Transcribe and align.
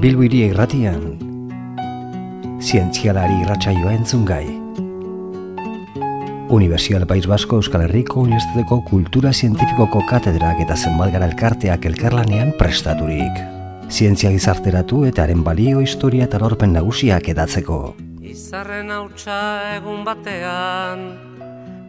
Bilbiri 0.00 0.46
irratian, 0.48 1.02
zientzialari 2.64 3.34
irratsaioa 3.42 3.90
entzun 3.98 4.22
gai. 4.24 4.46
Universial 6.56 7.04
País 7.10 7.26
Basko 7.28 7.58
Euskal 7.60 7.84
Herriko 7.84 8.22
Unibertsitateko 8.22 8.78
Kultura 8.88 9.34
Zientifikoko 9.34 10.00
Katedrak 10.08 10.62
eta 10.64 10.78
zenbat 10.78 11.12
gara 11.12 11.28
elkarteak 11.28 11.84
elkarlanean 11.92 12.54
prestaturik. 12.56 13.44
Zientzia 13.92 14.32
gizarteratu 14.32 15.02
eta 15.10 15.26
haren 15.26 15.44
balio 15.44 15.84
historia 15.84 16.24
eta 16.24 16.40
lorpen 16.40 16.72
nagusiak 16.78 17.28
edatzeko. 17.34 17.78
Izarren 18.24 18.88
hautsa 18.96 19.38
egun 19.76 20.00
batean, 20.08 21.06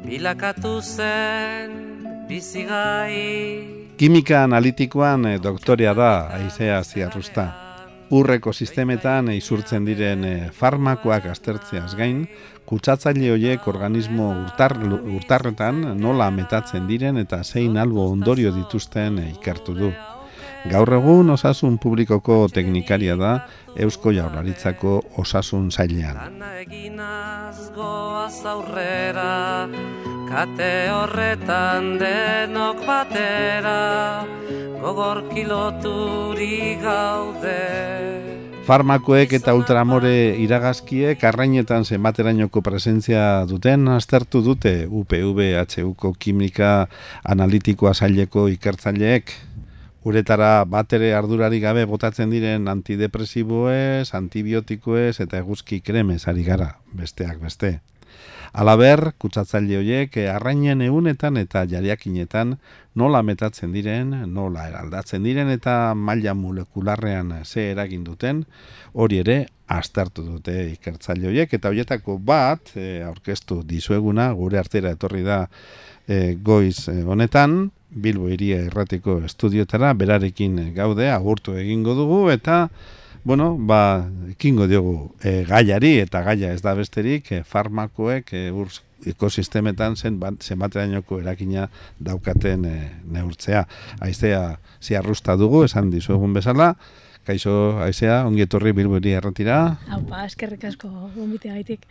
bilakatu 0.03 0.81
zen 0.83 1.79
bizigai. 2.27 3.95
Kimika 3.95 4.43
analitikoan 4.51 5.31
eh, 5.31 5.37
doktorea 5.39 5.95
da 5.95 6.13
aizea 6.41 6.83
ziarrusta. 6.83 7.70
Urreko 8.11 8.51
sistemetan 8.51 9.29
izurtzen 9.31 9.85
diren 9.87 10.25
eh, 10.27 10.49
farmakoak 10.51 11.29
aztertzeaz 11.31 11.93
gain, 11.95 12.25
kutsatzaile 12.67 13.29
horiek 13.31 13.67
organismo 13.71 14.27
urtar, 14.33 14.75
urtarretan 15.15 15.79
nola 15.99 16.27
metatzen 16.35 16.89
diren 16.89 17.21
eta 17.23 17.39
zein 17.43 17.79
albo 17.79 18.09
ondorio 18.11 18.51
dituzten 18.51 19.21
eh, 19.23 19.29
ikertu 19.37 19.77
du. 19.77 19.93
Gaur 20.69 20.91
egun 20.93 21.31
osasun 21.33 21.79
publikoko 21.81 22.35
teknikaria 22.53 23.15
da 23.17 23.31
Eusko 23.79 24.11
Jaurlaritzako 24.13 24.99
osasun 25.23 25.71
zailean. 25.71 26.19
Aurrera, 28.51 29.31
kate 30.29 30.71
horretan 30.91 31.95
denok 32.01 32.85
batera, 32.85 33.79
gogor 34.81 35.21
gaude. 36.81 37.59
Farmakoek 38.65 39.33
eta 39.37 39.53
ultramore 39.57 40.37
iragazkiek 40.41 41.23
arrainetan 41.23 41.85
zenbaterainoko 41.85 42.61
presentzia 42.65 43.45
duten 43.49 43.87
aztertu 43.93 44.41
dute 44.41 44.87
UPVHUko 44.87 46.13
kimika 46.17 46.87
analitikoa 47.23 47.93
zaileko 47.93 48.47
ikertzaileek. 48.49 49.33
Uretara 50.03 50.65
batere 50.65 51.13
ardurari 51.13 51.59
gabe 51.61 51.85
botatzen 51.85 52.31
diren 52.33 52.67
antidepresiboez, 52.67 54.13
antibiotikoez 54.17 55.19
eta 55.21 55.37
eguzki 55.37 55.81
kremez 55.81 56.27
ari 56.27 56.43
gara, 56.43 56.73
besteak 56.93 57.37
beste. 57.41 57.79
Alaber, 58.51 59.13
kutsatzaile 59.15 59.77
horiek 59.79 60.17
arrainen 60.27 60.81
egunetan 60.83 61.39
eta 61.39 61.63
jariakinetan 61.71 62.57
nola 62.99 63.21
metatzen 63.23 63.71
diren, 63.71 64.11
nola 64.27 64.65
eraldatzen 64.67 65.23
diren 65.23 65.47
eta 65.53 65.93
maila 65.95 66.33
molekularrean 66.35 67.31
ze 67.45 67.69
eragin 67.71 68.03
duten, 68.03 68.43
hori 68.93 69.21
ere 69.23 69.37
aztertu 69.71 70.25
dute 70.27 70.55
ikertzaile 70.73 71.29
horiek. 71.29 71.53
Eta 71.53 71.71
horietako 71.71 72.17
bat 72.19 72.73
e, 72.75 73.01
aurkeztu 73.07 73.61
dizueguna 73.63 74.31
gure 74.35 74.59
artera 74.59 74.91
etorri 74.97 75.23
da 75.23 75.45
e, 76.07 76.35
goiz 76.35 76.89
e, 76.91 77.01
honetan, 77.03 77.71
Bilbo 77.91 78.29
iria 78.31 78.61
erratiko 78.67 79.17
estudiotara, 79.27 79.93
berarekin 79.99 80.59
gaude, 80.75 81.09
agurtu 81.11 81.55
egingo 81.59 81.95
dugu, 81.95 82.21
eta, 82.31 82.65
bueno, 83.23 83.57
ba, 83.57 84.09
ekingo 84.31 84.67
diogu 84.67 85.11
e, 85.23 85.43
gaiari, 85.49 85.99
eta 86.01 86.23
gaia 86.25 86.53
ez 86.53 86.61
da 86.61 86.73
besterik, 86.77 87.31
e, 87.31 87.43
farmakoek 87.43 88.33
e, 88.33 88.47
ur, 88.51 88.71
ekosistemetan 89.05 89.95
zen 89.95 90.19
bat, 90.21 90.41
zenbaterainoko 90.41 91.21
erakina 91.21 91.67
daukaten 91.99 92.65
e, 92.65 92.75
neurtzea. 93.13 93.65
Aizea 94.01 94.41
ziarrusta 94.81 95.37
dugu, 95.37 95.65
esan 95.65 95.89
dizuegun 95.93 96.33
bezala, 96.37 96.75
Kaixo, 97.21 97.77
aizea, 97.85 98.23
ongi 98.25 98.41
etorri 98.47 98.71
bilburi 98.73 99.11
erratira. 99.13 99.57
Haupa, 99.93 100.23
eskerrik 100.25 100.63
asko 100.65 100.89
gaitik. 101.43 101.83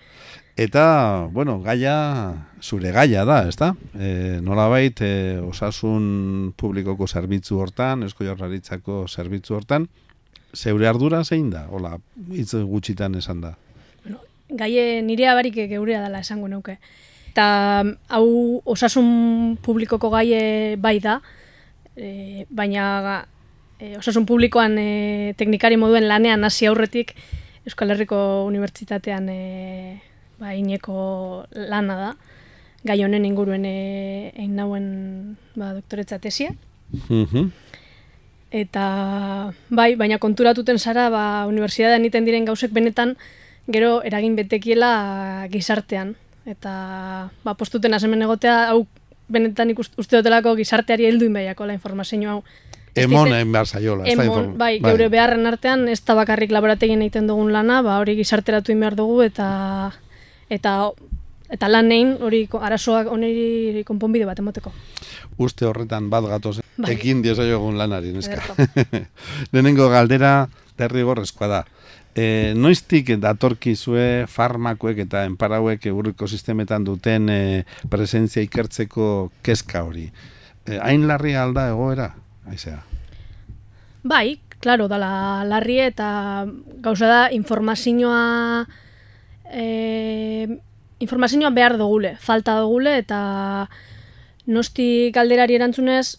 Eta, 0.59 1.29
bueno, 1.31 1.61
gaia, 1.63 2.35
zure 2.61 2.91
gaia 2.91 3.25
da, 3.25 3.45
ez 3.47 3.55
da? 3.55 3.71
E, 3.95 4.41
Nola 4.43 4.67
bait, 4.67 4.99
e, 5.01 5.39
osasun 5.39 6.53
publikoko 6.59 7.07
zerbitzu 7.07 7.61
hortan, 7.63 8.03
esko 8.03 8.27
jarraritzako 8.27 9.05
zerbitzu 9.07 9.55
hortan, 9.55 9.87
zeure 10.55 10.89
ardura 10.89 11.23
zein 11.25 11.51
da? 11.51 11.67
Hola, 11.71 11.99
hitz 12.33 12.55
gutxitan 12.55 13.15
esan 13.19 13.41
da. 13.45 13.55
Bueno, 14.05 14.21
gaie 14.49 15.03
nire 15.03 15.29
abarik 15.31 15.55
geurea 15.71 16.03
dela 16.03 16.21
esango 16.21 16.49
nuke. 16.49 16.79
Eta 17.31 17.85
hau 18.09 18.61
osasun 18.65 19.57
publikoko 19.63 20.11
gaie 20.11 20.77
bai 20.77 20.99
da, 21.01 21.21
e, 21.97 22.47
baina 22.51 23.25
e, 23.79 23.97
osasun 23.99 24.27
publikoan 24.27 24.77
e, 24.79 25.35
teknikari 25.39 25.79
moduen 25.79 26.09
lanean 26.11 26.45
hasi 26.45 26.67
aurretik 26.67 27.15
Euskal 27.69 27.93
Herriko 27.93 28.47
Unibertsitatean 28.49 29.29
e, 29.29 29.41
ba, 30.41 30.55
ineko 30.57 31.47
lana 31.55 31.97
da. 31.99 32.11
Gai 32.89 33.03
honen 33.05 33.27
inguruen 33.29 33.67
e, 33.69 34.33
egin 34.33 34.57
nauen 34.57 34.87
ba, 35.55 35.75
doktoretza 35.77 36.19
tesia. 36.19 36.55
Mhm. 36.91 37.51
Eta 38.51 39.53
bai, 39.71 39.95
baina 39.95 40.19
konturatuten 40.19 40.79
zara 40.79 41.09
ba, 41.11 41.47
unibertsitatean 41.47 42.05
iten 42.05 42.27
diren 42.27 42.49
gauzek 42.49 42.73
benetan 42.75 43.17
gero 43.71 44.01
eragin 44.03 44.35
betekiela 44.37 45.47
gizartean. 45.53 46.17
Eta 46.47 47.31
ba, 47.45 47.55
postuten 47.55 47.95
asemen 47.95 48.23
egotea, 48.27 48.73
hau 48.73 48.87
benetan 49.31 49.71
ikust, 49.71 49.95
uste 50.01 50.19
dutelako 50.19 50.57
gizarteari 50.59 51.07
helduin 51.07 51.33
baiako 51.33 51.69
la 51.69 51.79
informazio 51.79 52.31
hau. 52.31 52.43
Emon 52.99 53.31
egin 53.31 53.53
behar 53.53 53.67
zaiola. 53.67 54.05
Emon, 54.11 54.27
inform- 54.27 54.59
bai, 54.59 54.81
geure 54.83 55.07
beharren 55.09 55.47
artean 55.47 55.87
ez 55.89 56.01
da 56.05 56.17
bakarrik 56.19 56.51
laborategien 56.51 57.03
egiten 57.03 57.29
dugun 57.31 57.53
lana, 57.53 57.83
ba 57.87 58.01
hori 58.03 58.17
gizarteratu 58.19 58.75
behar 58.75 58.97
dugu 58.99 59.23
eta 59.23 59.93
eta 60.51 60.91
eta 61.51 61.69
lan 61.69 61.91
hori 62.21 62.49
arazoak 62.51 63.11
oneri 63.11 63.85
konponbide 63.87 64.25
bat 64.25 64.39
emoteko. 64.39 64.73
Uste 65.39 65.67
horretan 65.67 66.11
bat 66.11 66.27
gatoz, 66.29 66.61
Bai. 66.77 66.95
ekin 66.95 67.23
diosaiogun 67.23 67.79
lanari, 67.79 68.13
neska. 68.13 68.43
Lehenengo 69.53 69.89
galdera 69.93 70.49
derrigorrezkoa 70.81 71.49
da. 71.49 71.61
E, 72.11 72.53
noiztik 72.59 73.13
datorkizue 73.23 74.27
farmakoek 74.29 75.05
eta 75.07 75.23
enparauek 75.29 75.87
euriko 75.87 76.27
sistemetan 76.27 76.85
duten 76.85 77.31
e, 77.31 77.41
presentzia 77.91 78.43
ikertzeko 78.43 79.31
kezka 79.47 79.85
hori. 79.87 80.09
E, 80.67 80.79
hain 80.83 81.07
larri 81.09 81.37
alda 81.39 81.69
egoera? 81.71 82.11
Aizea. 82.51 82.81
Bai, 84.03 84.41
claro, 84.61 84.89
dala 84.89 85.45
larri 85.47 85.79
eta 85.85 86.47
gauza 86.83 87.07
da 87.07 87.21
informazioa 87.33 88.67
e, 89.53 90.59
informazioa 91.01 91.51
behar 91.51 91.77
dugule, 91.79 92.17
falta 92.21 92.59
dugule 92.61 92.99
eta 92.99 93.69
nosti 94.51 95.11
galderari 95.15 95.57
erantzunez 95.57 96.19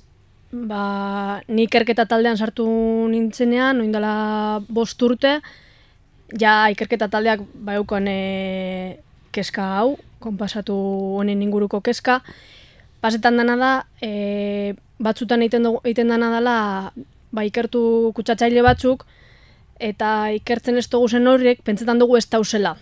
ba, 0.52 1.42
ni 1.47 1.66
ikerketa 1.68 2.06
taldean 2.06 2.38
sartu 2.38 2.66
nintzenean, 3.12 3.80
oin 3.81 3.92
dela 3.92 4.62
bost 4.69 5.02
urte, 5.03 5.40
ja 6.40 6.56
ikerketa 6.72 7.09
taldeak 7.12 7.44
baukoan 7.68 8.08
e, 8.12 9.00
keska 9.36 9.68
hau, 9.78 9.96
konpasatu 10.24 10.75
honen 11.18 11.42
inguruko 11.42 11.81
keska, 11.81 12.22
pasetan 13.02 13.40
dana 13.40 13.58
da, 13.58 13.72
e, 14.03 14.75
batzutan 15.02 15.42
egiten, 15.42 15.66
dugu, 15.68 15.81
egiten 15.86 16.12
dana 16.13 16.31
dela, 16.36 16.58
ba, 17.31 17.48
ikertu 17.48 18.12
kutsatzaile 18.16 18.63
batzuk, 18.66 19.08
eta 19.81 20.30
ikertzen 20.36 20.78
ez 20.78 20.88
dugu 20.92 21.09
zen 21.09 21.28
horrek, 21.28 21.63
pentsetan 21.66 22.00
dugu 22.00 22.19
ez 22.19 22.28
dauzela. 22.30 22.75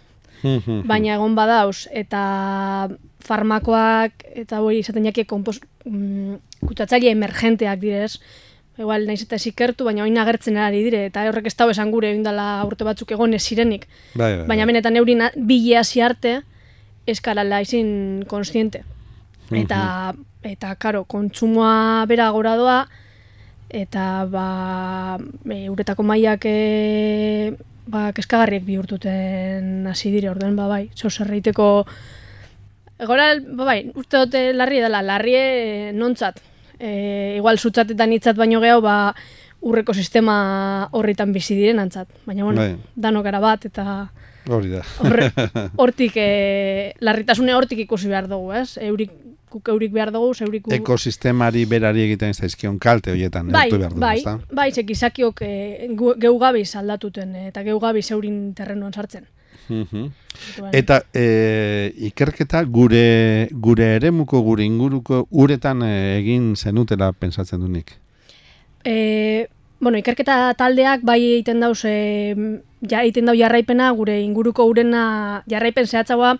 Baina 0.87 1.15
egon 1.15 1.35
badauz, 1.35 1.87
eta 1.91 2.89
farmakoak, 3.19 4.23
eta 4.43 4.61
hori 4.63 4.79
izaten 4.79 5.05
jake 5.09 5.25
kompos, 5.27 5.59
mm, 5.85 6.35
kutsatzaile 6.65 7.11
emergenteak 7.11 7.79
direz, 7.79 8.19
igual 8.79 9.05
naiz 9.07 9.21
eta 9.25 9.35
ez 9.35 9.45
ikertu, 9.49 9.83
baina 9.83 10.05
oin 10.05 10.17
agertzen 10.17 10.57
ari 10.57 10.83
dire, 10.85 11.05
eta 11.09 11.25
horrek 11.27 11.49
ez 11.51 11.55
dau 11.59 11.67
esan 11.69 11.91
gure 11.91 12.13
dela 12.23 12.63
urte 12.65 12.87
batzuk 12.87 13.11
egon 13.11 13.33
ez 13.35 13.43
zirenik. 13.43 13.87
Bai, 14.15 14.37
bai, 14.37 14.47
Baina 14.47 14.63
bai. 14.63 14.71
benetan 14.71 14.95
eurin 14.95 15.25
bile 15.35 15.77
hasi 15.77 16.01
arte 16.01 16.39
eskarala 17.07 17.61
izin 17.61 18.23
konstiente. 18.27 18.83
Eta, 19.51 20.13
eta 20.45 20.75
karo, 20.77 21.03
kontsumoa 21.09 22.05
bera 22.07 22.29
gora 22.29 22.55
doa, 22.55 22.79
eta 23.69 24.25
ba, 24.29 25.17
e, 25.49 25.69
uretako 25.69 26.05
mailak 26.05 26.45
e, 26.45 27.55
ba, 27.89 28.09
keskagarriek 28.15 28.63
bihurtuten 28.67 29.87
hasi 29.89 30.13
dire, 30.13 30.29
orden 30.29 30.55
ba 30.59 30.69
bai, 30.69 30.85
zeu 30.95 31.09
zerreiteko 31.09 31.69
Egora, 32.99 33.29
ba 33.39 33.63
bai, 33.63 33.79
uste 33.95 34.19
dute 34.25 34.39
larri 34.51 34.81
dela, 34.83 34.99
larri 34.99 35.35
e, 35.39 35.43
nontzat. 35.95 36.41
E, 36.75 37.35
igual 37.37 37.55
zutzatetan 37.55 38.11
hitzat 38.11 38.35
baino 38.35 38.59
gehiago, 38.59 38.81
ba, 38.83 39.13
urreko 39.63 39.95
sistema 39.95 40.89
horritan 40.91 41.31
bizi 41.31 41.55
diren 41.55 41.79
antzat. 41.79 42.11
Baina, 42.27 42.43
bueno, 42.43 42.59
Bai. 42.59 42.75
danok 42.99 43.23
gara 43.23 43.39
bat, 43.43 43.69
eta 43.71 44.09
Hori 44.49 44.71
da. 44.73 44.83
hortik, 45.81 46.15
e, 46.17 46.91
larritasune 47.05 47.55
hortik 47.55 47.85
ikusi 47.85 48.11
behar 48.11 48.27
dugu, 48.27 48.51
ez? 48.57 48.77
Eurik 48.83 49.13
guk 49.51 49.71
eurik 49.73 49.91
behar 49.91 50.11
dugu, 50.13 50.33
zeurik. 50.33 50.67
Ekosistemari 50.79 51.65
berari 51.69 52.05
egiten 52.07 52.33
zaizkion 52.33 52.79
kalte 52.79 53.11
horietan, 53.11 53.51
bai, 53.51 53.67
behar 53.71 53.89
dugu, 53.89 54.03
bai, 54.03 54.15
ezta? 54.19 54.37
bai, 54.51 54.69
zek 54.71 54.89
izakiok 54.95 55.41
e, 55.45 55.51
geu 55.97 56.33
gabiz 56.39 56.69
aldatuten, 56.79 57.35
eh, 57.35 57.47
eta 57.49 57.63
geu 57.67 57.79
gabiz 57.79 58.09
eurin 58.11 58.53
terrenuan 58.57 58.93
sartzen. 58.93 59.27
Orduan, 59.69 60.73
Eta 60.73 61.03
e, 61.13 61.93
ikerketa 62.09 62.63
gure 62.65 63.49
gure 63.51 63.95
eremuko 63.99 64.41
gure 64.41 64.65
inguruko 64.65 65.27
uretan 65.29 65.83
e, 65.85 65.93
egin 66.19 66.55
zenutela 66.55 67.11
pensatzen 67.13 67.61
du 67.61 67.69
nik. 67.69 67.93
E, 68.85 69.47
bueno, 69.79 69.99
ikerketa 69.99 70.53
taldeak 70.57 71.03
bai 71.07 71.19
egiten 71.19 71.61
dauz, 71.63 71.83
e, 71.85 72.35
ja, 72.81 73.03
egiten 73.03 73.29
dau 73.29 73.35
jarraipena, 73.37 73.91
gure 73.97 74.19
inguruko 74.23 74.65
urena 74.69 75.43
jarraipen 75.51 75.87
zehatzagoa, 75.87 76.37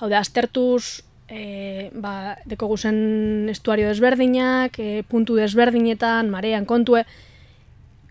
hau 0.00 0.08
da, 0.08 0.20
aztertuz, 0.20 1.02
e, 1.28 1.90
ba, 1.94 2.36
deko 2.46 2.68
guzen 2.70 3.48
estuario 3.50 3.88
desberdinak, 3.88 4.78
e, 4.78 5.02
puntu 5.08 5.36
desberdinetan, 5.36 6.30
marean 6.30 6.64
kontue, 6.64 7.04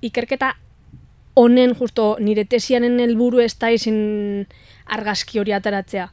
ikerketa 0.02 0.56
honen, 1.36 1.76
justo, 1.76 2.16
nire 2.20 2.46
tesianen 2.46 3.00
helburu 3.04 3.42
ez 3.44 3.54
da 3.60 3.72
izin 3.72 4.46
argazki 4.86 5.40
hori 5.40 5.56
ateratzea. 5.56 6.10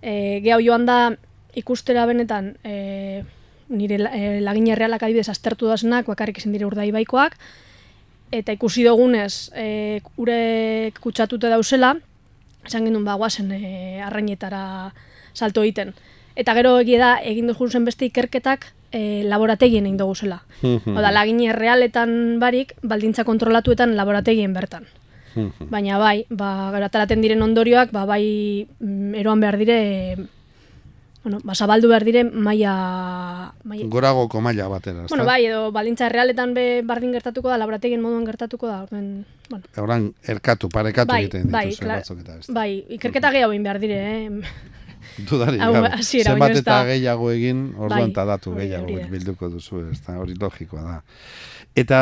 E, 0.00 0.40
Gehau 0.44 0.60
joan 0.64 0.86
da, 0.88 0.98
ikustera 1.58 2.06
benetan, 2.08 2.54
e, 2.64 3.24
nire 3.68 3.98
e, 4.12 4.40
lagin 4.44 4.68
errealak 4.72 5.04
adibidez 5.04 5.28
aztertu 5.32 5.68
dazenak, 5.68 6.06
bakarrik 6.08 6.38
izan 6.40 6.54
dire 6.56 6.68
urdaibaikoak, 6.68 7.36
eta 8.32 8.52
ikusi 8.52 8.84
dugunez, 8.84 9.50
e, 9.56 10.00
ure 10.20 10.92
kutsatuta 11.00 11.50
dauzela, 11.52 11.96
esan 12.68 12.84
genuen 12.88 13.04
ba, 13.04 13.16
guazen 13.20 13.52
e, 13.52 14.00
arrainetara 14.04 14.62
salto 15.34 15.64
egiten. 15.64 15.94
Eta 16.38 16.54
gero 16.54 16.76
egia 16.78 16.98
da, 17.02 17.10
egin 17.26 17.48
dugu 17.50 17.66
zen 17.68 17.84
beste 17.88 18.06
ikerketak 18.06 18.68
e, 18.94 19.24
laborategien 19.26 19.86
egin 19.88 19.96
dugu 19.98 20.14
zela. 20.14 20.44
Oda, 20.62 21.10
lagin 21.10 21.40
errealetan 21.50 22.38
barik, 22.38 22.76
baldintza 22.82 23.24
kontrolatuetan 23.26 23.96
laborategien 23.98 24.54
bertan. 24.54 24.86
Baina 25.70 25.98
bai, 25.98 26.24
ba, 26.30 26.70
gero 26.74 26.86
ataraten 26.88 27.20
diren 27.22 27.42
ondorioak, 27.44 27.90
ba, 27.94 28.04
bai 28.08 28.66
mm, 28.80 29.14
eroan 29.20 29.38
behar 29.42 29.58
dire, 29.60 29.76
bueno, 31.22 31.38
ba, 31.44 31.54
zabaldu 31.54 31.90
behar 31.92 32.02
dire 32.06 32.24
maila... 32.24 33.52
maila 33.62 33.86
Goragoko 33.92 34.40
maila 34.42 34.66
batera, 34.72 35.04
ezta? 35.04 35.12
bueno, 35.14 35.26
bai, 35.28 35.44
edo 35.46 35.70
baldintza 35.74 36.06
errealetan 36.08 36.54
be 36.54 36.82
bardin 36.82 37.12
gertatuko 37.14 37.52
da, 37.52 37.58
laborategien 37.60 38.02
moduan 38.02 38.24
gertatuko 38.26 38.66
da, 38.66 38.80
orden, 38.88 39.26
bueno, 39.50 39.64
Horan 39.76 40.08
erkatu, 40.26 40.70
parekatu 40.74 41.12
bai, 41.12 41.20
egiten 41.28 41.50
bai, 41.54 41.66
dituzue 41.68 41.86
klar- 41.86 42.02
batzuk 42.02 42.24
eta 42.24 42.38
ez. 42.40 42.46
bai, 42.58 42.70
ikerketa 42.98 43.30
gehiago 43.36 43.54
egin 43.54 43.62
behar 43.68 43.78
dire, 43.84 44.00
eh? 44.24 44.30
Dudari, 45.28 45.58
Hau, 45.60 45.72
gabe. 45.72 45.88
hasiera, 45.98 46.32
Zenbat 46.32 46.56
eta 46.56 46.84
gehiago 46.84 47.30
egin, 47.34 47.72
orduan 47.76 48.12
Bai, 48.12 48.26
datu 48.34 48.54
gehiago 48.54 48.84
hori 48.94 49.08
bilduko 49.10 49.48
duzu, 49.50 49.84
ez 49.92 50.00
da, 50.06 50.18
hori 50.20 50.34
logikoa 50.38 50.82
da. 50.82 51.02
Eta 51.74 52.00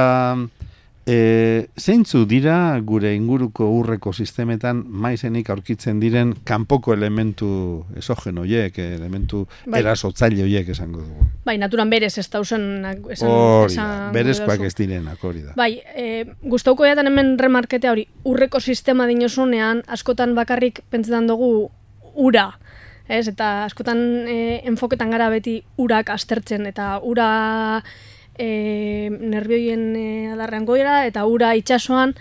e, 1.06 1.68
zeintzu 1.78 2.24
dira 2.26 2.80
gure 2.82 3.12
inguruko 3.14 3.68
urreko 3.70 4.12
sistemetan 4.12 4.80
maizenik 4.88 5.48
aurkitzen 5.54 6.00
diren 6.02 6.32
kanpoko 6.44 6.92
elementu 6.96 7.84
esogeno 7.96 8.42
horiek, 8.42 8.78
elementu 8.82 9.44
Bai. 9.66 9.80
erasotzaile 9.84 10.42
horiek 10.42 10.68
esango 10.74 11.04
dugu. 11.04 11.26
Bai, 11.46 11.56
naturan 11.62 11.90
berez 11.90 12.16
ez 12.18 12.26
dauzen... 12.30 12.84
Esan, 12.84 13.28
Hori 13.30 13.76
da, 13.76 13.86
esan- 13.86 14.12
berezkoak 14.16 14.66
ez 14.66 14.74
direnak, 14.74 15.22
hori 15.24 15.42
da. 15.46 15.54
Bai, 15.56 15.76
e, 15.94 16.24
gustauko 16.42 16.84
jatan 16.88 17.06
hemen 17.12 17.36
remarketea 17.38 17.92
hori, 17.94 18.08
urreko 18.24 18.60
sistema 18.60 19.06
dinosunean, 19.06 19.84
askotan 19.86 20.34
bakarrik 20.34 20.82
pentsetan 20.90 21.26
dugu 21.30 21.70
ura, 22.16 22.48
ez? 23.08 23.26
Eta 23.28 23.64
askotan 23.64 24.00
e, 24.28 24.62
enfoketan 24.68 25.10
gara 25.14 25.28
beti 25.32 25.60
urak 25.82 26.10
aztertzen, 26.14 26.66
eta 26.66 26.96
ura 27.02 27.28
e, 28.38 29.08
nervioien 29.10 29.88
e, 29.96 30.08
adarrean 30.34 30.66
goira, 30.68 31.04
eta 31.06 31.26
ura 31.26 31.54
itsasoan, 31.58 32.14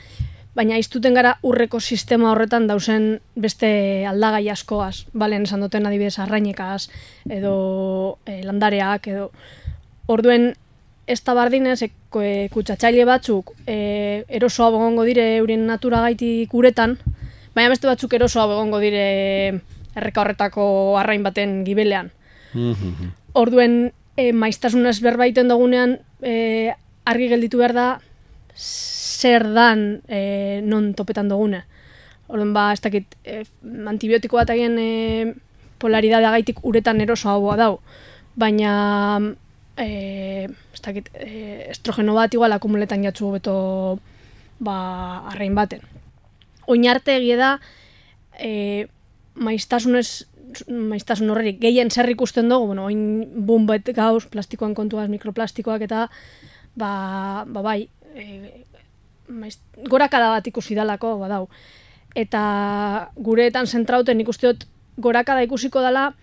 baina 0.56 0.78
iztuten 0.80 1.14
gara 1.14 1.36
urreko 1.44 1.82
sistema 1.82 2.32
horretan 2.32 2.68
dausen 2.68 3.18
beste 3.36 3.70
aldagai 4.08 4.48
askoaz, 4.54 5.06
balen 5.14 5.44
esan 5.44 5.66
duten 5.66 5.86
adibidez 5.86 6.18
arrainekaz, 6.24 6.88
edo 7.30 7.56
e, 8.26 8.42
landareak, 8.48 9.10
edo 9.12 9.32
orduen 10.08 10.54
ez 11.08 11.20
da 11.24 11.36
bardinez, 11.38 11.82
e, 11.84 11.92
e, 12.22 12.32
kutsatzaile 12.54 13.06
batzuk 13.06 13.52
e, 13.68 14.24
erosoa 14.40 14.72
egongo 14.72 15.04
dire 15.06 15.36
euren 15.38 15.68
natura 15.68 16.02
gaitik 16.08 16.54
uretan, 16.54 16.98
baina 17.54 17.70
beste 17.74 17.92
batzuk 17.92 18.16
erosoa 18.18 18.48
egongo 18.56 18.80
dire 18.84 19.06
erreka 19.96 20.22
horretako 20.22 20.98
arrain 21.00 21.24
baten 21.24 21.64
gibelean. 21.66 22.12
Mhm. 22.54 23.12
Orduen, 23.34 23.94
e, 24.16 24.32
maiztasunez 24.34 25.00
berbaiten 25.04 25.48
dugunean, 25.52 26.00
e, 26.22 26.74
argi 27.06 27.30
gelditu 27.30 27.60
behar 27.60 27.74
da, 27.74 27.88
zer 28.56 29.48
dan 29.54 30.02
e, 30.08 30.62
non 30.64 30.94
topetan 30.94 31.30
dugune. 31.30 31.66
Orduan, 32.28 32.54
ba, 32.56 32.72
ez 32.74 32.82
dakit, 32.82 33.18
e, 33.24 33.44
antibiotiko 33.88 34.40
bat 34.40 34.50
egin 34.56 34.80
e, 34.82 35.36
polaridadea 35.80 36.32
gaitik 36.38 36.64
uretan 36.66 37.02
eroso 37.04 37.30
hau 37.30 37.56
dau. 37.60 37.80
Baina, 38.36 39.20
e, 39.78 40.48
ez 40.74 40.82
dakit, 40.82 41.12
e, 41.14 41.68
estrogeno 41.70 42.16
bat 42.16 42.34
igual 42.34 42.56
akumuletan 42.56 43.04
jatzu 43.04 43.36
beto 43.38 44.00
ba, 44.60 45.28
arrain 45.32 45.56
baten. 45.56 45.84
Oin 46.68 46.88
arte 46.90 47.18
egia 47.20 47.38
da, 47.38 47.52
e, 48.40 48.88
maiztasunez 49.36 50.26
maiztasun 50.70 51.30
horrerik 51.30 51.60
gehien 51.60 51.90
zer 51.92 52.10
ikusten 52.10 52.50
dugu, 52.50 52.70
bueno, 52.72 52.86
oin 52.86 53.26
bumbet 53.48 53.90
gauz, 53.96 54.26
plastikoan 54.32 54.76
kontuaz, 54.78 55.08
mikroplastikoak 55.12 55.84
eta 55.88 56.06
ba, 56.80 57.44
ba 57.48 57.64
bai, 57.66 57.90
e, 58.16 58.64
maiz, 59.28 59.58
gorakada 59.90 60.30
bat 60.36 60.48
ikusi 60.48 60.78
dalako, 60.78 61.16
badau. 61.20 61.48
Eta 62.16 62.42
gureetan 63.16 63.68
zentrauten 63.68 64.22
ikuste 64.24 64.48
dut 64.48 64.68
gorakada 64.98 65.44
ikusiko 65.44 65.82
dela 65.84 66.14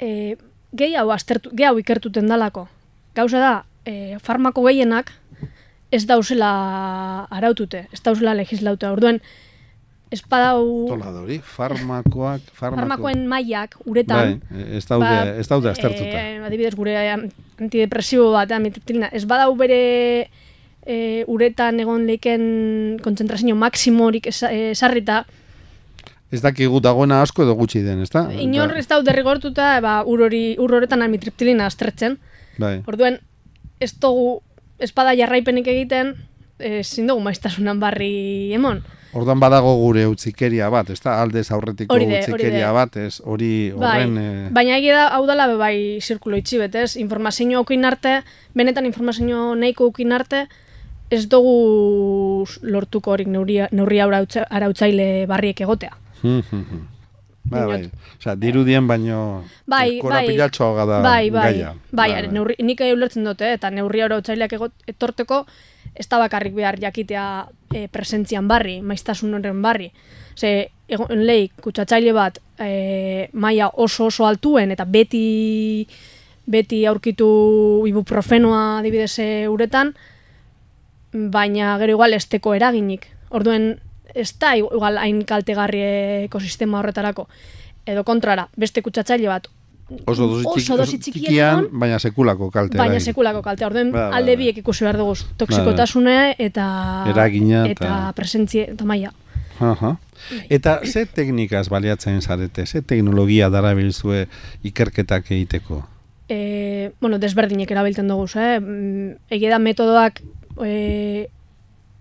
e, 0.00 0.36
gehiago 0.74 1.12
aztertu, 1.14 1.52
gehiago 1.54 1.78
ikertuten 1.84 2.26
dalako. 2.26 2.66
Gauza 3.14 3.42
da, 3.42 3.52
e, 3.86 4.18
farmako 4.22 4.66
gehienak 4.66 5.12
ez 5.90 6.04
dauzela 6.06 6.50
arautute, 7.30 7.86
ez 7.92 8.02
dauzela 8.04 8.34
legislaute. 8.36 8.88
Orduen, 8.90 9.22
ez 10.10 10.22
badau 10.28 10.86
Tola 10.88 11.10
da 11.12 11.20
hori, 11.20 11.38
farmakoak, 11.44 12.40
farmako... 12.58 12.80
farmakoen 12.80 13.26
mailak 13.28 13.76
uretan, 13.84 14.38
Bai, 14.50 14.64
ez 14.78 14.84
daude, 14.88 15.16
ez 15.40 15.46
daude 15.48 15.70
aztertuta. 15.70 16.20
Eh, 16.22 16.38
adibidez, 16.46 16.74
gure 16.78 16.94
antidepresibo 17.58 18.30
bat, 18.32 18.52
amitriptilina, 18.56 19.10
ez 19.12 19.24
badau 19.28 19.54
bere 19.58 19.80
e, 20.88 21.24
uretan 21.28 21.80
egon 21.82 22.06
leiken 22.08 22.98
kontzentrazio 23.04 23.54
maksimorik 23.58 24.26
esa- 24.32 24.52
eh, 24.52 24.70
esarrita, 24.72 25.24
Ez 26.30 26.42
dakigu 26.44 26.76
dagoena 26.84 27.22
asko 27.24 27.42
edo 27.46 27.54
gutxi 27.56 27.80
den, 27.80 28.02
ezta? 28.04 28.26
inor 28.36 28.74
ez 28.76 28.84
dau 28.86 28.98
derrigortuta, 29.02 29.80
ba, 29.80 30.02
ur, 30.04 30.20
hori, 30.26 30.56
ur 30.60 30.74
horretan 30.76 31.00
amitriptilina 31.00 31.64
aztertzen. 31.64 32.18
Bai. 32.60 32.82
Orduen, 32.84 33.16
ez 33.80 33.94
dugu, 33.96 34.42
ez 34.78 34.90
bada 34.92 35.14
jarraipenik 35.16 35.66
egiten, 35.72 36.10
ezin 36.58 37.08
dugu 37.08 37.22
maiztasunan 37.24 37.80
barri 37.80 38.52
emon. 38.52 38.82
Ordan 39.16 39.40
badago 39.40 39.74
gure 39.80 40.06
utzikeria 40.06 40.68
bat, 40.68 40.90
ezta? 40.90 41.14
Aldez 41.22 41.46
aurretiko 41.50 41.94
Hori 41.94 42.04
de, 42.06 42.18
hori 42.18 42.32
utzikeria 42.32 42.66
de. 42.66 42.72
bat, 42.76 42.96
ez? 42.96 43.20
Hori 43.24 43.70
Bai, 43.72 44.02
horren... 44.04 44.18
eh, 44.20 44.48
baina 44.52 44.76
egia 44.76 44.94
da, 44.98 45.06
hau 45.16 45.24
dela 45.26 45.46
bai 45.56 45.98
zirkulo 46.02 46.36
itxi 46.36 46.58
betez, 46.60 46.96
informazio 47.00 47.58
aukin 47.62 47.84
arte, 47.88 48.18
benetan 48.54 48.84
informazio 48.86 49.54
nahiko 49.56 49.84
aukin 49.88 50.12
arte, 50.12 50.44
ez 51.10 51.24
dugu 51.32 52.44
lortuko 52.62 53.14
horik 53.14 53.28
neurria, 53.32 53.68
neurria 53.72 54.04
arautza- 54.06 54.44
arautzaile 54.50 55.24
barriek 55.26 55.60
egotea. 55.64 55.96
Bai, 57.48 57.62
bai. 57.64 57.90
Osea, 58.18 58.34
dirudien 58.36 58.84
baino 58.86 59.42
Bai, 59.64 60.00
bai, 60.04 60.36
da 60.36 60.50
bai, 61.00 61.30
bai, 61.30 61.54
gaia. 61.54 61.70
bai, 61.90 62.10
bai, 62.12 62.28
neurri, 62.28 62.56
nik 62.60 62.82
ulertzen 62.92 63.24
dute, 63.24 63.54
eta 63.56 63.70
neurria 63.70 64.04
arautzaileak 64.04 64.52
egot, 64.52 64.72
etorteko, 64.86 65.46
ez 65.94 66.06
da 66.08 66.18
bakarrik 66.18 66.54
behar 66.54 66.78
jakitea 66.80 67.24
e, 67.74 67.86
presentzian 67.88 68.48
barri, 68.48 68.80
maiztasun 68.82 69.34
horren 69.34 69.62
barri. 69.62 69.90
Ze, 70.36 70.70
egon 70.88 71.24
lehi, 71.26 71.50
kutsatzaile 71.62 72.12
bat, 72.16 72.38
e, 72.58 73.28
maila 73.32 73.70
oso 73.74 74.06
oso 74.06 74.26
altuen, 74.26 74.72
eta 74.72 74.84
beti 74.84 75.86
beti 76.48 76.86
aurkitu 76.88 77.28
ibuprofenoa 77.90 78.78
adibidez 78.78 79.18
e, 79.20 79.28
uretan, 79.48 79.92
baina 81.12 81.76
gero 81.82 81.98
igual 81.98 82.16
esteko 82.16 82.54
eraginik. 82.56 83.06
Orduen, 83.30 83.74
ez 84.14 84.32
da 84.40 84.54
igual 84.56 84.96
hain 84.96 85.22
kaltegarri 85.28 85.82
ekosistema 86.24 86.80
horretarako. 86.80 87.28
Edo 87.88 88.04
kontrara, 88.04 88.48
beste 88.56 88.82
kutsatzaile 88.84 89.28
bat 89.28 89.48
Oso 90.04 90.26
dosi, 90.28 90.46
oso 90.46 90.76
dosi 90.76 90.98
txikian, 91.00 91.64
egon, 91.64 91.80
baina 91.80 91.98
sekulako 91.98 92.50
kalte. 92.50 92.76
baina 92.76 92.94
eragin. 92.98 93.04
sekulako 93.12 93.40
kalte. 93.42 93.64
Orduen 93.64 93.90
Ba, 93.92 94.10
ba, 94.10 94.16
alde 94.18 94.34
ba. 94.36 94.42
biek 94.42 94.58
ikusi 94.60 94.84
behar 94.84 94.98
dugu 95.00 95.14
toksikotasune 95.40 96.34
eta 96.38 96.66
Eragina 97.08 97.64
eta- 97.66 97.86
eta 97.86 98.12
presentzia 98.16 98.64
eta 98.74 98.84
maila. 98.84 99.12
Aha. 99.60 99.96
Bai. 100.30 100.46
Eta 100.50 100.80
ze 100.84 101.06
teknikaz 101.06 101.68
baliatzen 101.68 102.20
zarete, 102.22 102.66
ze 102.66 102.82
teknologia 102.82 103.48
darabilzue 103.50 104.28
ikerketak 104.62 105.30
egiteko? 105.30 105.86
e, 106.28 106.92
bueno, 107.00 107.18
desberdinek 107.18 107.70
erabiltzen 107.70 108.06
dugu, 108.06 108.26
eh? 108.36 108.60
Mm, 108.60 109.14
Egia 109.30 109.48
da 109.50 109.58
metodoak 109.58 110.20
e, 110.62 111.28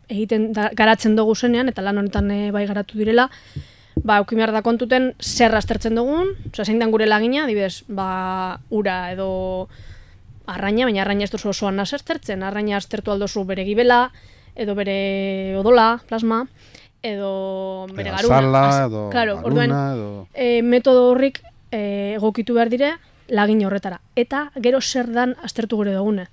egiten 0.09 0.51
da, 0.51 0.69
garatzen 0.75 1.15
dugu 1.15 1.33
zenean, 1.35 1.69
eta 1.69 1.81
lan 1.81 1.97
honetan 1.97 2.29
e, 2.31 2.51
bai 2.51 2.65
garatu 2.67 2.97
direla, 2.97 3.29
ba, 4.03 4.17
auki 4.17 4.35
da 4.35 4.61
kontuten 4.61 5.13
zer 5.21 5.55
aztertzen 5.55 5.95
dugun, 5.95 6.35
oza, 6.51 6.65
zein 6.65 6.79
den 6.79 6.91
gure 6.91 7.05
lagina, 7.05 7.43
adibidez, 7.43 7.83
ba, 7.87 8.59
ura 8.69 9.11
edo 9.11 9.67
arraina, 10.47 10.85
baina 10.85 11.01
arraina 11.01 11.23
ez 11.23 11.31
duzu 11.31 11.49
osoan 11.49 11.79
aztertzen, 11.79 12.43
arraina 12.43 12.77
aztertu 12.77 13.11
aldozu 13.11 13.43
bere 13.45 13.65
gibela, 13.65 14.11
edo 14.55 14.75
bere 14.75 15.55
odola, 15.59 15.99
plasma, 16.07 16.45
edo 17.03 17.87
bere 17.93 18.11
garuna. 18.11 18.41
Zala, 18.41 18.63
edo 18.87 19.09
claro, 19.11 19.37
garuna, 19.37 19.47
orduen, 19.47 19.71
edo... 19.71 20.27
e, 20.33 20.61
metodo 20.61 21.11
horrik 21.11 21.41
e, 21.71 22.15
egokitu 22.15 22.57
behar 22.57 22.71
dire 22.73 22.95
lagin 23.27 23.65
horretara. 23.65 23.99
Eta 24.15 24.47
gero 24.63 24.81
zer 24.81 25.11
dan 25.11 25.35
aztertu 25.43 25.77
gure 25.77 25.93
dugune. 25.93 26.27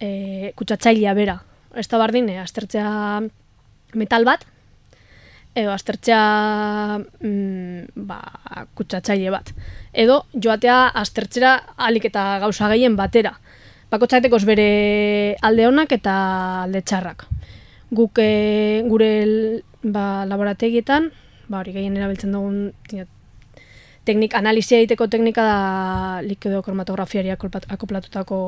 E, 0.00 0.52
kutsatzailea 0.56 1.14
bera. 1.14 1.40
Ez 1.76 1.86
da 1.90 1.98
bardine, 1.98 2.38
aztertzea 2.40 3.20
metal 3.94 4.24
bat, 4.24 4.46
edo 5.54 5.72
aztertzea 5.74 6.20
mm, 6.98 8.06
ba, 8.06 8.18
kutsatzaile 8.74 9.30
bat. 9.34 9.52
Edo 9.92 10.24
joatea 10.34 10.88
aztertzera 11.02 11.56
alik 11.76 12.06
eta 12.10 12.38
gauza 12.42 12.70
gehien 12.72 12.96
batera. 12.96 13.34
Bakotxateko 13.90 14.38
bere 14.46 15.36
alde 15.42 15.66
honak 15.66 15.92
eta 15.92 16.14
alde 16.64 16.82
txarrak. 16.82 17.26
Guk 17.90 18.20
e, 18.22 18.82
gure 18.86 19.10
ba, 19.82 20.24
laborategietan, 20.30 21.10
ba, 21.48 21.58
hori 21.58 21.74
gehien 21.74 21.96
erabiltzen 21.98 22.30
dugun 22.32 22.70
tia, 22.86 23.08
teknik, 24.06 24.36
analizia 24.38 24.78
egiteko 24.78 25.08
teknika 25.10 25.42
da 25.42 26.20
likido 26.22 26.62
kromatografiari 26.62 27.34
akoplatutako 27.34 28.38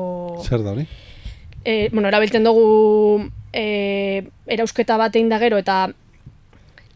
Zer 0.47 0.63
da 0.63 0.71
hori? 0.71 0.87
e, 1.65 1.89
bueno, 1.91 2.07
erabiltzen 2.07 2.43
dugu 2.43 3.29
e, 3.51 4.23
erausketa 4.47 4.97
bat 4.99 5.15
egin 5.15 5.29
da 5.31 5.39
gero 5.43 5.59
eta 5.61 5.87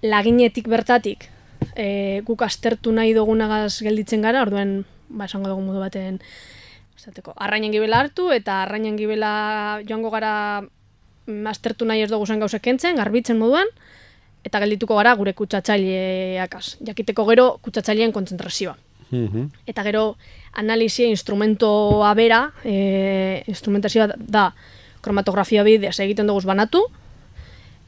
laginetik 0.02 0.68
bertatik 0.68 1.30
e, 1.76 2.22
guk 2.26 2.42
aztertu 2.46 2.92
nahi 2.92 3.14
dugunagaz 3.14 3.80
gelditzen 3.82 4.22
gara, 4.22 4.42
orduen 4.46 4.86
ba, 5.10 5.26
esango 5.26 5.50
dugu 5.50 5.62
modu 5.62 5.80
baten 5.80 6.20
esateko, 6.98 7.34
arrainen 7.36 7.72
gibela 7.72 8.02
hartu 8.04 8.32
eta 8.34 8.64
arrainen 8.64 8.98
gibela 8.98 9.80
joango 9.88 10.12
gara 10.14 10.34
mm, 11.26 11.46
aztertu 11.48 11.86
nahi 11.86 12.04
ez 12.06 12.12
dugu 12.12 12.26
zen 12.26 12.40
gauzek 12.40 12.62
kentzen, 12.62 12.98
garbitzen 12.98 13.40
moduan, 13.40 13.70
eta 14.46 14.60
geldituko 14.64 14.96
gara 14.96 15.14
gure 15.20 15.34
kutsatzaileakaz. 15.34 16.78
Jakiteko 16.88 17.26
gero 17.28 17.48
kutsatzaileen 17.62 18.14
kontzentrazioa 18.16 18.78
Mhm. 19.10 19.46
eta 19.66 19.84
gero 19.84 20.18
analizia 20.52 21.08
instrumentoa 21.08 22.14
bera, 22.14 22.52
e, 22.66 23.44
instrumentazioa 23.48 24.10
da 24.18 24.54
kromatografia 25.02 25.64
bidez 25.64 26.00
egiten 26.04 26.28
dugu 26.28 26.42
banatu, 26.44 26.82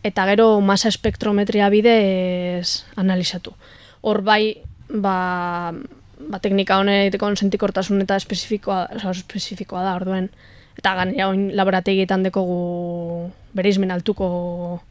eta 0.03 0.25
gero 0.31 0.59
masa 0.61 0.89
espektrometria 0.89 1.69
bidez 1.69 2.85
analizatu. 2.95 3.53
Hor 4.01 4.21
bai, 4.23 4.61
ba, 4.89 5.73
ba 6.19 6.39
teknika 6.39 6.79
honeteko 6.79 7.33
sentikortasun 7.35 8.01
eta 8.05 8.19
espezifikoa, 8.19 8.85
oza, 8.95 9.11
espezifikoa 9.11 9.83
da, 9.83 9.95
orduen. 9.99 10.29
Eta 10.79 10.95
gainera 10.95 11.27
oin 11.27 11.49
laborategietan 11.57 12.23
dekogu 12.23 13.29
bereizmen 13.55 13.91
altuko 13.91 14.81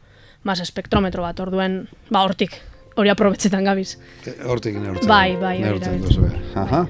masa 0.45 0.63
espektrometro 0.63 1.25
bat, 1.25 1.39
orduen, 1.41 1.81
ba 2.13 2.21
hortik, 2.23 2.59
hori 2.95 3.09
aprobetzetan 3.09 3.65
gabiz. 3.65 3.95
E, 4.25 4.37
Hortik 4.45 4.77
neurtzen. 4.77 5.09
Bai, 5.09 5.35
bai, 5.41 5.57
hori 5.57 5.65
neurtzen 5.65 5.97
erabiltzen 5.97 6.23
duzue. 6.29 6.47
Aha. 6.59 6.85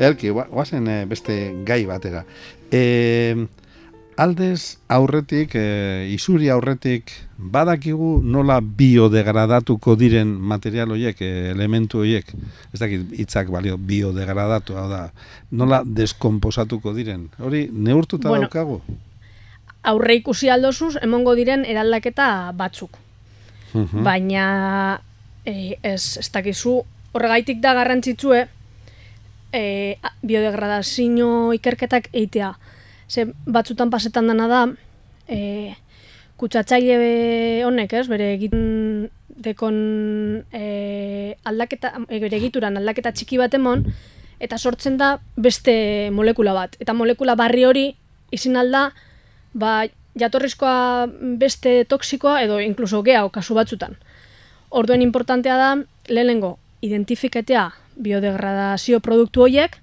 Elki, 0.00 0.30
gua- 0.32 0.48
guazen 0.48 0.86
eh, 0.88 1.02
beste 1.06 1.34
gai 1.68 1.82
batera. 1.84 2.22
E, 2.72 3.36
aldez 4.20 4.78
aurretik, 4.88 5.54
e, 5.56 6.08
isuri 6.12 6.48
aurretik, 6.52 7.12
badakigu 7.36 8.20
nola 8.24 8.58
biodegradatuko 8.60 9.94
diren 10.00 10.28
material 10.52 10.90
horiek, 10.96 11.20
eh, 11.24 11.50
elementu 11.52 12.00
horiek, 12.02 12.32
ez 12.72 12.80
dakit 12.80 13.12
hitzak 13.18 13.48
balio 13.52 13.76
biodegradatu, 13.78 14.76
hau 14.76 14.88
da, 14.90 15.02
nola 15.50 15.82
deskomposatuko 15.84 16.92
diren. 16.96 17.28
Hori 17.38 17.66
neurtuta 17.72 18.28
Bueno, 18.28 18.48
daukagu? 18.48 18.80
aurre 19.82 20.14
ikusi 20.18 20.50
aldozuz, 20.52 20.96
emongo 21.02 21.34
diren 21.34 21.64
eraldaketa 21.64 22.52
batzuk. 22.56 22.96
Mhm. 23.72 24.02
Baina 24.04 25.00
e, 25.44 25.78
ez, 25.82 26.16
ez 26.20 26.28
dakizu 26.32 26.82
horregaitik 27.12 27.60
da 27.62 27.72
garrantzitsue 27.74 28.46
e, 29.52 29.96
biodegradazio 30.22 31.52
ikerketak 31.56 32.10
eitea. 32.12 32.54
Ze 33.08 33.26
batzutan 33.46 33.90
pasetan 33.90 34.30
dana 34.30 34.46
da, 34.48 34.60
e, 35.28 35.74
kutsatzaile 36.40 37.64
honek, 37.66 37.92
ez, 37.92 38.06
bere 38.08 38.32
egiten 38.36 39.10
dekon 39.40 39.76
e, 40.52 41.36
aldaketa, 41.44 41.94
e, 42.08 42.20
bere 42.22 42.38
egituran 42.38 42.78
aldaketa 42.80 43.12
txiki 43.12 43.40
bat 43.40 43.54
emon, 43.56 43.84
eta 44.40 44.58
sortzen 44.58 44.96
da 45.00 45.16
beste 45.36 46.10
molekula 46.14 46.54
bat. 46.56 46.76
Eta 46.80 46.94
molekula 46.96 47.36
barri 47.36 47.66
hori 47.68 47.86
izin 48.32 48.56
alda, 48.56 48.90
ba, 49.52 49.84
jatorrizkoa 50.18 51.06
beste 51.40 51.84
toksikoa 51.88 52.40
edo 52.44 52.58
inkluso 52.62 53.02
gehiago 53.02 53.30
kasu 53.34 53.54
batzutan. 53.58 53.96
Orduen 54.70 55.02
importantea 55.02 55.56
da, 55.58 55.70
lehenengo, 56.08 56.58
identifikatea 56.80 57.68
biodegradazio 57.96 59.00
produktu 59.00 59.42
horiek, 59.42 59.76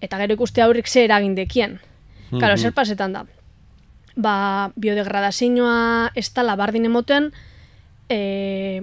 eta 0.00 0.18
gero 0.18 0.34
ikustea 0.34 0.64
aurrik 0.64 0.86
ze 0.86 1.04
eragin 1.04 1.34
dekien. 1.34 1.80
Karo, 2.40 2.56
zer 2.56 2.72
pasetan 2.76 3.12
da? 3.12 3.24
Ba, 4.16 4.70
biodegradazioa 4.76 6.10
ez 6.14 6.28
tala 6.34 6.56
bardin 6.56 6.84
emoten, 6.84 7.30
e, 8.10 8.82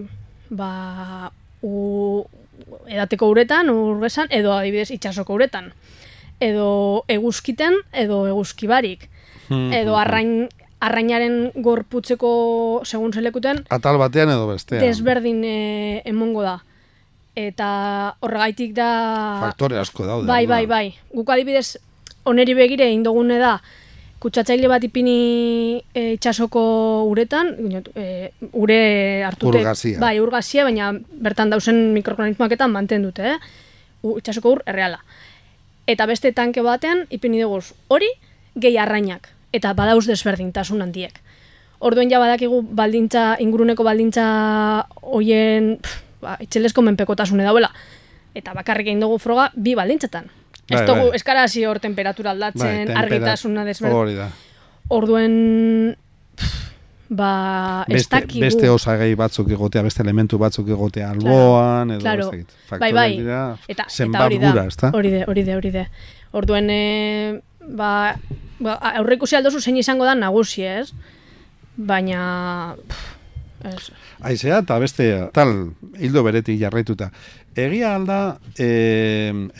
ba, 0.49 1.31
u, 1.61 2.25
edateko 2.87 3.29
uretan, 3.29 3.69
urgesan, 3.69 4.27
edo 4.29 4.53
adibidez 4.53 4.91
itxasoko 4.91 5.35
uretan. 5.35 5.73
Edo 6.39 7.03
eguzkiten, 7.07 7.77
edo 7.93 8.25
eguzkibarik. 8.27 9.09
Edo 9.49 9.93
arrain, 9.95 10.47
arrainaren 10.81 11.51
gorputzeko 11.61 12.81
segun 12.83 13.13
zelekuten, 13.13 13.63
Atal 13.69 13.99
batean 14.01 14.31
edo 14.33 14.47
bestean. 14.49 14.81
desberdin 14.81 15.43
e, 15.45 16.01
emongo 16.05 16.41
da. 16.41 16.63
Eta 17.35 17.69
horregaitik 18.23 18.71
da... 18.77 18.89
Faktore 19.43 19.79
asko 19.81 20.05
daude. 20.07 20.27
Bai, 20.27 20.45
bai, 20.47 20.63
bai. 20.65 20.85
Guk 21.11 21.29
adibidez, 21.35 21.75
oneri 22.23 22.55
begire 22.55 22.87
indogune 22.95 23.35
da, 23.41 23.57
kutsatzaile 24.23 24.69
bat 24.71 24.83
ipini 24.87 25.81
e, 25.91 26.13
itxasoko 26.15 26.63
uretan, 27.11 27.51
e, 27.91 28.31
ure 28.55 28.79
hartute... 29.27 29.59
Urgazia. 29.59 29.99
Bai, 29.99 30.15
urgazia, 30.23 30.63
baina 30.63 30.93
bertan 31.27 31.51
dausen 31.51 31.91
mikroorganismoaketan 31.97 32.71
mantendute, 32.71 33.35
eh? 33.35 33.37
U, 34.01 34.15
itxasoko 34.21 34.55
ur 34.55 34.63
erreala. 34.71 35.03
Eta 35.91 36.07
beste 36.07 36.31
tanke 36.31 36.63
batean, 36.65 37.03
ipini 37.13 37.43
dugu 37.43 37.59
hori, 37.91 38.09
gehi 38.55 38.79
arrainak. 38.79 39.27
Eta 39.53 39.75
badauz 39.75 40.05
desberdintasun 40.07 40.81
handiek. 40.87 41.19
Orduen 41.83 42.09
ja 42.09 42.23
badakigu 42.23 42.63
baldintza, 42.63 43.35
inguruneko 43.43 43.83
baldintza 43.83 44.25
hoien 45.03 45.75
pff, 45.83 46.04
ba, 46.21 46.37
itxelesko 46.39 46.81
menpekotasune 46.81 47.43
dauela. 47.43 47.71
Eta 48.35 48.53
bakarrik 48.53 48.87
egin 48.87 48.99
dugu 48.99 49.17
froga 49.19 49.51
bi 49.55 49.75
baldintzatan. 49.75 50.25
Ez 50.69 50.79
Bai, 50.81 50.85
dugu, 50.87 51.07
bai. 51.09 51.15
eskara 51.15 51.43
hasi 51.43 51.63
hor 51.65 51.79
temperatura 51.79 52.31
aldatzen, 52.31 52.87
temperat- 52.87 53.03
argitasuna 53.03 53.63
desberdin. 53.65 54.17
Da. 54.17 54.29
Orduen, 54.89 55.95
pff, 56.35 56.55
ba, 57.09 57.85
ez 57.87 57.93
Beste, 58.01 58.15
dakigu. 58.19 58.41
beste 58.41 58.69
osagai 58.69 59.11
batzuk 59.15 59.49
egotea, 59.49 59.81
beste 59.85 60.01
elementu 60.03 60.37
batzuk 60.41 60.67
egotea 60.69 61.11
alboan, 61.11 61.91
edo 61.91 61.99
claro. 62.01 62.31
ez. 62.33 62.45
Bai, 62.79 62.91
bai. 62.93 63.17
dira 63.19 63.57
Eta, 63.67 63.85
eta 63.89 64.25
hori 64.25 64.37
da, 64.39 64.51
gura, 64.51 64.65
ezta? 64.65 64.89
hori 64.93 65.09
de, 65.11 65.23
hori 65.27 65.43
de, 65.43 65.55
hori 65.55 65.71
de. 65.71 65.85
Orduen, 66.31 66.69
e, 66.69 67.41
ba, 67.67 68.15
ba, 68.59 68.73
aurre 68.97 69.15
ikusi 69.15 69.35
aldozu 69.37 69.61
zein 69.61 69.77
izango 69.77 70.05
da 70.05 70.15
nagusi, 70.15 70.63
ez? 70.65 70.91
Baina, 71.77 72.75
pff, 72.87 73.15
ez. 73.69 73.89
Aizea 74.25 74.59
eta 74.63 74.77
beste 74.79 75.07
tal 75.33 75.53
hildo 75.99 76.23
beretik 76.23 76.59
jarraituta. 76.59 77.11
Egia 77.55 77.95
alda 77.95 78.37
e, 78.59 78.67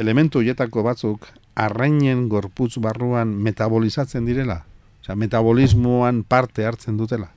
elementu 0.01 0.43
hietako 0.43 0.83
batzuk 0.83 1.27
arrainen 1.55 2.27
gorputz 2.29 2.77
barruan 2.83 3.31
metabolizatzen 3.43 4.25
direla? 4.27 4.63
Osea, 5.01 5.15
metabolismoan 5.15 6.24
parte 6.24 6.65
hartzen 6.65 6.97
dutela? 6.97 7.29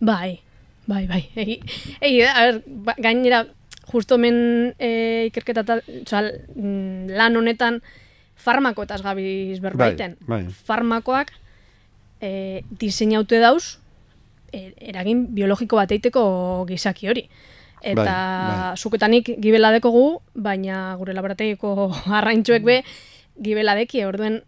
Bai, 0.00 0.40
bai, 0.86 1.06
bai. 1.06 1.22
Egi, 1.34 1.60
egi, 2.00 2.22
a 2.26 2.48
ber, 2.50 2.62
ba, 2.66 2.96
gainera, 2.98 3.44
justo 3.88 4.18
men 4.18 4.74
e, 4.78 5.30
ikerketa 5.30 5.64
tal, 5.64 5.84
oza, 6.02 6.24
mm, 6.56 7.14
lan 7.14 7.38
honetan 7.38 7.80
farmakoetaz 8.36 9.00
gabiz 9.02 9.60
berbaiten. 9.62 10.16
bai. 10.26 10.44
Farmakoak 10.66 11.32
e, 12.20 12.64
diseinaute 12.80 13.38
dauz, 13.40 13.78
eragin 14.80 15.26
biologiko 15.34 15.76
bat 15.80 15.92
eiteko 15.92 16.64
gizaki 16.68 17.08
hori. 17.08 17.28
Eta 17.84 18.04
Bai, 18.04 18.06
bai. 18.48 18.76
zuketanik 18.80 19.28
gibela 19.44 19.70
dekogu, 19.74 20.20
baina 20.34 20.94
gure 20.96 21.12
laborategiko 21.12 21.90
arraintxuek 22.18 22.64
be 22.64 22.82
gibela 23.42 23.74
deki, 23.76 24.04
orduen 24.08 24.42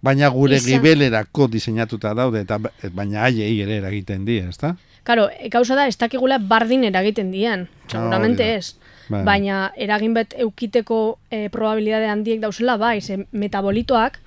Baina 0.00 0.28
gure 0.30 0.56
Izan- 0.56 0.78
gibelerako 0.78 1.48
diseinatuta 1.52 2.14
daude, 2.14 2.40
eta 2.46 2.58
ba- 2.62 2.70
baina 2.94 3.24
haiei 3.26 3.58
ere 3.60 3.76
eragiten 3.80 4.24
die, 4.24 4.44
ezta? 4.48 4.76
Karo, 5.02 5.26
e, 5.30 5.48
gauza 5.52 5.74
da, 5.74 5.86
ez 5.90 5.96
dakigula 5.98 6.38
bardin 6.38 6.84
eragiten 6.84 7.30
dien, 7.32 7.66
seguramente 7.90 8.42
hori 8.44 8.52
da. 8.52 8.54
ez. 8.56 8.76
Bai. 9.08 9.22
Baina 9.24 9.72
eragin 9.76 10.14
bet 10.14 10.34
eukiteko 10.38 11.18
e, 11.30 11.48
probabilidade 11.50 12.06
handiek 12.10 12.40
dauzela, 12.42 12.76
bai, 12.80 13.00
ze 13.00 13.26
metabolitoak, 13.32 14.18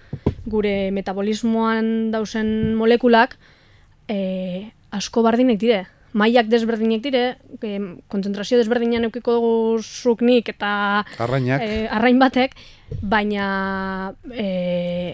gure 0.45 0.91
metabolismoan 0.95 2.11
dauzen 2.11 2.75
molekulak, 2.75 3.37
e, 4.07 4.71
asko 4.91 5.23
bardinek 5.25 5.59
dire. 5.59 5.85
Mailak 6.13 6.47
desberdinek 6.49 7.03
dire, 7.05 7.23
e, 7.61 7.77
kontzentrazio 8.09 8.57
desberdinean 8.57 9.05
eukiko 9.05 9.35
dugu 9.37 9.81
zuk 9.83 10.23
nik 10.25 10.49
eta 10.49 11.05
Arrainak. 11.21 11.61
e, 11.61 11.85
arrain 11.85 12.17
batek, 12.17 12.55
baina 13.01 14.13
e, 14.33 15.13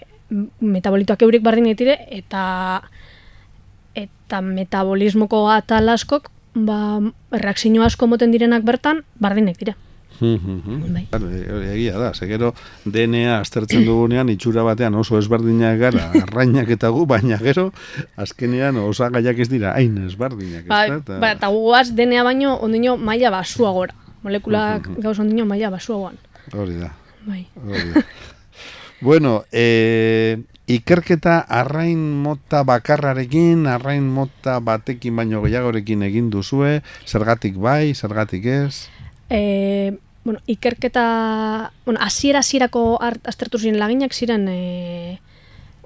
metabolitoak 0.64 1.26
eurik 1.28 1.44
bardinek 1.44 1.76
dire, 1.78 1.98
eta 2.08 2.82
eta 3.96 4.42
metabolismoko 4.42 5.50
atal 5.52 5.92
askok, 5.92 6.32
ba, 6.56 7.00
reakzio 7.32 7.84
asko 7.84 8.08
moten 8.08 8.32
direnak 8.32 8.64
bertan, 8.64 9.04
bardinek 9.20 9.60
dira. 9.60 9.76
Bai. 10.22 11.08
E- 11.12 11.52
hori 11.52 11.68
egia 11.74 11.98
da, 12.00 12.14
ze 12.14 12.28
gero 12.30 12.54
DNA 12.86 13.40
aztertzen 13.40 13.86
dugunean 13.86 14.30
itxura 14.30 14.64
batean 14.64 14.96
oso 14.96 15.20
ezberdinak 15.20 15.80
gara, 15.80 16.10
arrainak 16.24 16.70
eta 16.70 16.90
gu, 16.90 17.06
baina 17.06 17.38
gero 17.42 17.72
azkenean 18.16 18.78
osagaiak 18.84 19.40
ez 19.40 19.50
dira 19.52 19.74
hain 19.76 19.98
ezberdinak, 20.06 20.68
Ba, 20.72 20.86
ez 20.88 21.02
da? 21.06 21.20
ba, 21.20 21.32
eta 21.36 21.48
guaz 21.54 21.90
DNA 21.96 22.24
baino 22.24 22.56
ondino 22.62 22.98
maila 22.98 23.30
basua 23.40 23.72
gora. 23.72 23.96
Molekulak 24.26 24.88
gauz 25.04 25.20
ondino 25.22 25.46
maila 25.46 25.70
basuagoan. 25.70 26.16
Hori 26.54 26.80
da. 26.80 26.94
Bai. 27.28 27.44
Hori 27.62 27.92
da. 27.94 28.02
bueno, 29.02 29.44
e, 29.52 30.40
ikerketa 30.66 31.40
arrain 31.46 32.00
mota 32.24 32.64
bakarrarekin, 32.66 33.68
arrain 33.70 34.08
mota 34.10 34.58
batekin 34.66 35.16
baino 35.16 35.44
gehiagorekin 35.44 36.02
egin 36.08 36.32
duzue, 36.34 36.80
zergatik 37.06 37.60
bai, 37.62 37.94
zergatik 37.94 38.46
ez? 38.50 38.88
E, 39.30 39.94
bueno, 40.26 40.40
ikerketa, 40.48 41.72
bueno, 41.86 42.00
hasiera 42.04 42.40
hasierako 42.40 42.98
ar- 43.02 43.22
aztertu 43.24 43.60
ziren 43.62 43.80
laginak 43.80 44.12
ziren 44.14 44.48
e, 44.50 45.20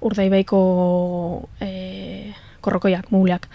urdaibaiko 0.02 1.50
e, 1.62 2.34
korrokoiak, 2.62 3.12
muguleak. 3.12 3.46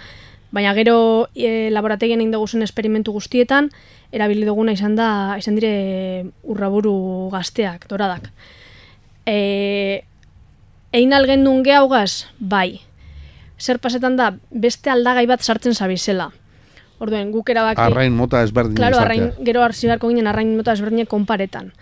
Baina 0.53 0.75
gero 0.77 1.29
e, 1.35 1.71
laborategien 1.75 2.21
egin 2.21 2.31
dugu 2.31 2.47
esperimentu 2.63 3.11
guztietan, 3.13 3.71
erabili 4.13 4.45
duguna 4.47 4.73
izan 4.77 4.95
da, 4.95 5.35
izan 5.41 5.57
dire 5.57 6.27
urraburu 6.45 7.29
gazteak, 7.33 7.89
doradak. 7.89 8.31
E, 9.27 10.05
Ein 10.95 11.13
algendun 11.13 11.65
gehaugaz, 11.65 12.27
bai. 12.39 12.83
Zer 13.59 13.81
pasetan 13.83 14.15
da, 14.17 14.37
beste 14.51 14.91
aldagai 14.91 15.27
bat 15.27 15.43
sartzen 15.43 15.75
zabizela. 15.75 16.29
Orduen, 17.05 17.31
guk 17.35 17.51
erabaki... 17.53 17.81
Arrain 17.85 18.13
mota 18.17 18.43
ezberdin 18.43 18.77
Claro, 18.81 18.99
arrain, 19.03 19.31
gero 19.47 19.63
hartzi 19.65 19.87
beharko 19.91 20.11
ginen 20.13 20.27
arrain 20.31 20.55
mota 20.57 20.73
ezberdinak 20.77 21.09
konparetan. 21.13 21.73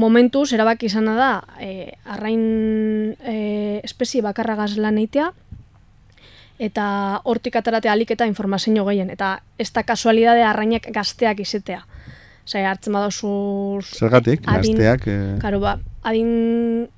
Momentuz, 0.00 0.52
erabaki 0.56 0.86
izana 0.88 1.16
da, 1.18 1.30
e, 1.60 1.92
arrain 2.08 2.44
e, 3.20 3.80
espezie 3.84 4.22
bakarragaz 4.24 4.76
lan 4.80 5.00
eitea, 5.02 5.32
eta 6.60 6.84
hortik 7.24 7.56
atarate 7.56 7.88
alik 7.88 8.12
eta 8.14 8.28
informazio 8.28 8.84
gehien. 8.84 9.10
Eta 9.10 9.40
ez 9.58 9.70
da 9.72 9.82
kasualidade 9.88 10.44
arrainak 10.44 10.88
gazteak 10.92 11.40
izetea. 11.40 11.82
Osea, 12.44 12.70
hartzen 12.70 12.92
badozu... 12.96 13.80
Zergatik, 13.96 14.44
adin- 14.48 14.76
gazteak... 14.76 15.06
eh, 15.08 15.36
Karo, 15.40 15.60
ba, 15.62 15.78
adin, 16.02 16.88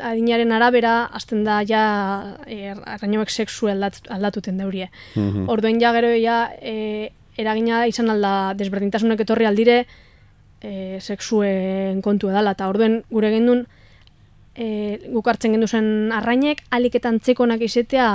adinaren 0.00 0.52
arabera, 0.52 1.04
azten 1.12 1.44
da 1.44 1.60
ja 1.66 2.36
e, 2.46 2.74
arrainoek 2.74 3.30
sexu 3.30 3.68
aldat, 3.68 4.00
aldatuten 4.08 4.58
daurie. 4.58 4.90
mhm. 5.14 5.48
Orduen 5.48 5.80
ja 5.80 5.92
gero 5.92 6.14
ja 6.16 6.50
e, 6.60 7.12
eragina 7.36 7.86
izan 7.86 8.10
alda 8.10 8.54
desberdintasunak 8.54 9.20
etorri 9.20 9.46
aldire 9.46 9.86
e, 10.60 10.98
sexuen 11.00 12.02
kontu 12.02 12.30
edala. 12.30 12.56
Eta 12.56 12.68
orduen 12.68 13.02
gure 13.10 13.30
gendun 13.30 13.66
e, 14.56 14.98
guk 15.12 15.28
hartzen 15.28 15.56
gendu 15.56 15.68
zen 15.68 16.12
arrainek 16.16 16.64
aliketan 16.70 17.20
txekonak 17.20 17.62
izetea 17.62 18.08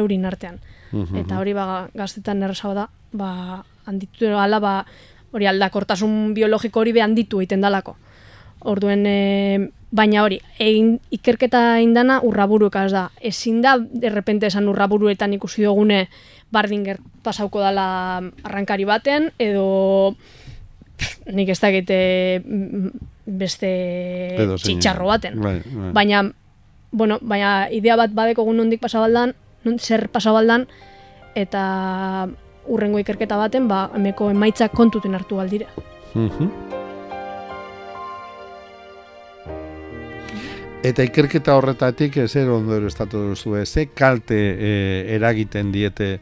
eurin 0.00 0.26
artean. 0.26 0.60
Mhm. 0.92 1.24
Eta 1.24 1.38
hori 1.38 1.54
ba, 1.54 1.88
gaztetan 1.94 2.42
errezago 2.42 2.74
da, 2.74 2.88
ba, 3.12 3.64
handitu 3.86 4.30
ala, 4.38 4.60
ba, 4.62 4.74
hori 5.32 5.46
aldakortasun 5.46 6.32
biologiko 6.34 6.80
hori 6.80 6.94
be 6.94 7.02
handitu 7.02 7.42
egiten 7.42 7.60
dalako. 7.62 7.96
Orduen, 8.70 9.04
e, 9.06 9.70
baina 9.90 10.22
hori, 10.22 10.38
egin 10.62 10.98
ikerketa 11.10 11.80
indana 11.82 12.20
urraburuekaz 12.22 12.90
da. 12.92 13.04
Ezin 13.20 13.60
da, 13.62 13.76
derrepente 13.78 14.46
esan 14.46 14.68
urraburuetan 14.70 15.32
ikusi 15.34 15.64
dugune 15.66 16.08
bardin 16.52 16.84
pasauko 17.22 17.60
dala 17.60 18.22
arrankari 18.44 18.84
baten, 18.86 19.30
edo 19.38 20.14
pff, 20.96 21.26
nik 21.34 21.48
ez 21.48 21.58
dakit 21.60 21.90
e, 21.90 22.40
m- 22.44 22.92
beste 23.26 23.70
Edo 24.36 24.56
txitxarro 24.58 25.06
baten. 25.10 25.40
Bai, 25.42 25.60
bai. 25.64 25.92
Baina, 25.92 26.22
bueno, 26.92 27.18
baina 27.22 27.68
idea 27.70 27.96
bat 27.96 28.10
badeko 28.14 28.44
gun 28.44 28.56
nondik 28.62 28.80
pasabaldan, 28.80 29.34
non, 29.64 29.78
zer 29.78 30.08
pasabaldan, 30.08 30.66
eta 31.34 32.28
urrengo 32.70 32.98
ikerketa 33.02 33.36
baten, 33.38 33.66
ba, 33.68 33.88
emeko 33.94 34.30
emaitzak 34.30 34.72
kontuten 34.72 35.14
hartu 35.14 35.40
aldire. 35.40 35.66
Mhm. 36.14 36.79
Eta 40.80 41.04
ikerketa 41.04 41.52
horretatik 41.58 42.14
zer 42.24 42.48
ondoro 42.48 42.88
estatu 42.88 43.20
duzu, 43.28 43.52
ze 43.66 43.90
kalte 43.92 44.36
eh, 44.56 45.14
eragiten 45.14 45.72
diete 45.72 46.20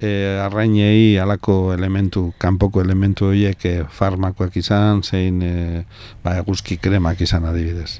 eh, 0.00 0.38
arrainei 0.44 1.18
alako 1.18 1.72
elementu, 1.74 2.32
kanpoko 2.38 2.84
elementu 2.84 3.32
horiek 3.32 3.64
eh, 3.66 3.82
farmakoak 3.90 4.54
izan, 4.56 5.02
zein 5.02 5.42
eh, 5.42 5.82
ba, 6.22 6.36
eguzki 6.38 6.78
kremak 6.78 7.20
izan 7.20 7.44
adibidez. 7.50 7.98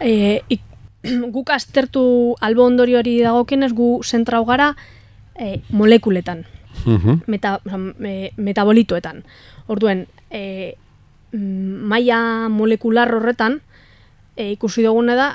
E, 0.00 0.42
ik, 0.48 0.66
guk 1.36 1.54
aztertu 1.54 2.34
albo 2.42 2.66
ondorio 2.66 2.98
hori 2.98 3.20
dagokienez 3.22 3.70
gu 3.78 4.00
zentrau 4.02 4.44
gara 4.44 4.72
e, 5.38 5.60
molekuletan, 5.70 6.44
Mhm. 6.84 7.22
meta, 7.26 7.60
oza, 7.64 7.78
me, 7.78 8.32
metabolitoetan. 8.36 9.22
Orduen, 9.66 10.06
e, 10.30 10.74
maila 11.32 12.48
molekular 12.52 13.14
horretan, 13.14 13.60
e, 14.36 14.52
ikusi 14.52 14.84
duguna 14.84 15.16
da, 15.16 15.28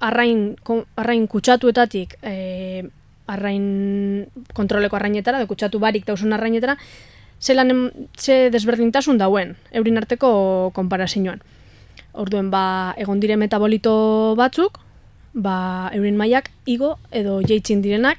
arrain, 0.00 0.56
ko- 0.62 0.84
arrain 0.96 1.26
kutsatuetatik, 1.26 2.18
e, 2.22 2.84
arrain 3.26 4.26
kontroleko 4.52 4.96
arrainetara, 4.96 5.38
de 5.38 5.46
kutsatu 5.46 5.80
barik 5.80 6.04
dauzen 6.06 6.32
arrainetara, 6.32 6.76
zelan 7.40 7.90
ze 8.18 8.50
desberdintasun 8.50 9.18
dauen, 9.18 9.56
eurin 9.72 9.98
arteko 9.98 10.70
konparazioan. 10.74 11.42
Orduen, 12.12 12.50
ba, 12.50 12.94
egon 13.00 13.20
dire 13.20 13.36
metabolito 13.40 14.34
batzuk, 14.36 14.78
ba, 15.32 15.90
eurin 15.96 16.16
mailak 16.16 16.50
igo 16.66 16.98
edo 17.10 17.40
jeitzin 17.40 17.80
direnak, 17.82 18.18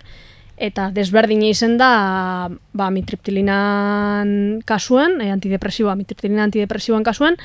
eta 0.57 0.89
desberdina 0.93 1.45
izen 1.49 1.77
da 1.77 2.49
ba, 2.73 2.89
mitriptilinan 2.89 4.61
kasuen, 4.65 5.21
e, 5.21 5.29
antidepresiboa, 5.31 5.95
mitriptilina 5.99 6.43
antidepresiboan 6.47 7.03
kasuen, 7.05 7.37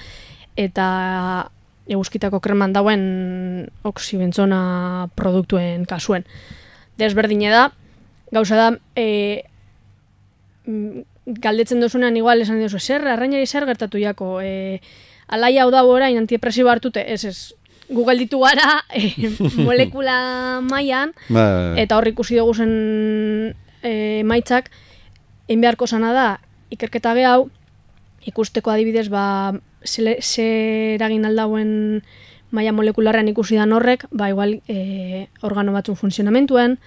eta 0.57 1.51
eguzkitako 1.89 2.41
kreman 2.45 2.75
dauen 2.77 3.03
oksibentzona 3.89 5.09
produktuen 5.17 5.87
kasuen. 5.89 6.27
Desberdine 7.01 7.51
da, 7.53 7.69
gauza 8.35 8.59
da, 8.59 8.71
e, 8.97 9.45
mm, 10.67 11.05
galdetzen 11.41 11.81
dozunean 11.81 12.17
igual 12.17 12.43
esan 12.45 12.61
duzu, 12.61 12.81
zer, 12.81 13.07
arrainari 13.09 13.47
zer 13.47 13.67
gertatu 13.69 14.01
jako, 14.01 14.39
e, 14.43 14.81
alaia 15.29 15.65
hau 15.65 15.71
dago 15.73 15.95
orain 15.95 16.19
antidepresibo 16.19 16.71
hartute, 16.73 17.05
ez 17.13 17.25
ez, 17.25 17.39
gu 17.89 18.05
gelditu 18.05 18.41
gara 18.43 18.83
e, 18.93 19.31
molekula 19.69 20.61
mailan, 20.65 21.15
Ba, 21.29 21.75
eta 21.81 21.97
hor 21.97 22.09
ikusi 22.11 22.37
dugu 22.37 22.55
zen 22.55 22.75
e, 23.83 24.23
maitzak, 24.29 24.71
egin 25.49 25.65
beharko 25.65 25.87
zana 25.87 26.13
da, 26.13 26.29
ikerketa 26.75 27.15
hau, 27.31 27.49
ikusteko 28.29 28.71
adibidez, 28.71 29.09
ba, 29.09 29.55
ze, 29.85 30.17
ze 30.21 30.47
eragin 30.97 31.25
aldauen 31.25 32.03
maila 32.51 32.73
molekularrean 32.73 33.29
ikusi 33.29 33.57
dan 33.61 33.73
horrek, 33.77 34.07
ba, 34.11 34.31
igual 34.31 34.61
e, 34.69 35.29
organo 35.43 35.73
batzun 35.73 35.97
funtzionamentuen, 35.97 36.79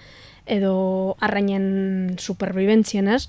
edo 0.46 1.16
arrainen 1.20 2.16
superbibentzien, 2.18 3.06
ez? 3.08 3.28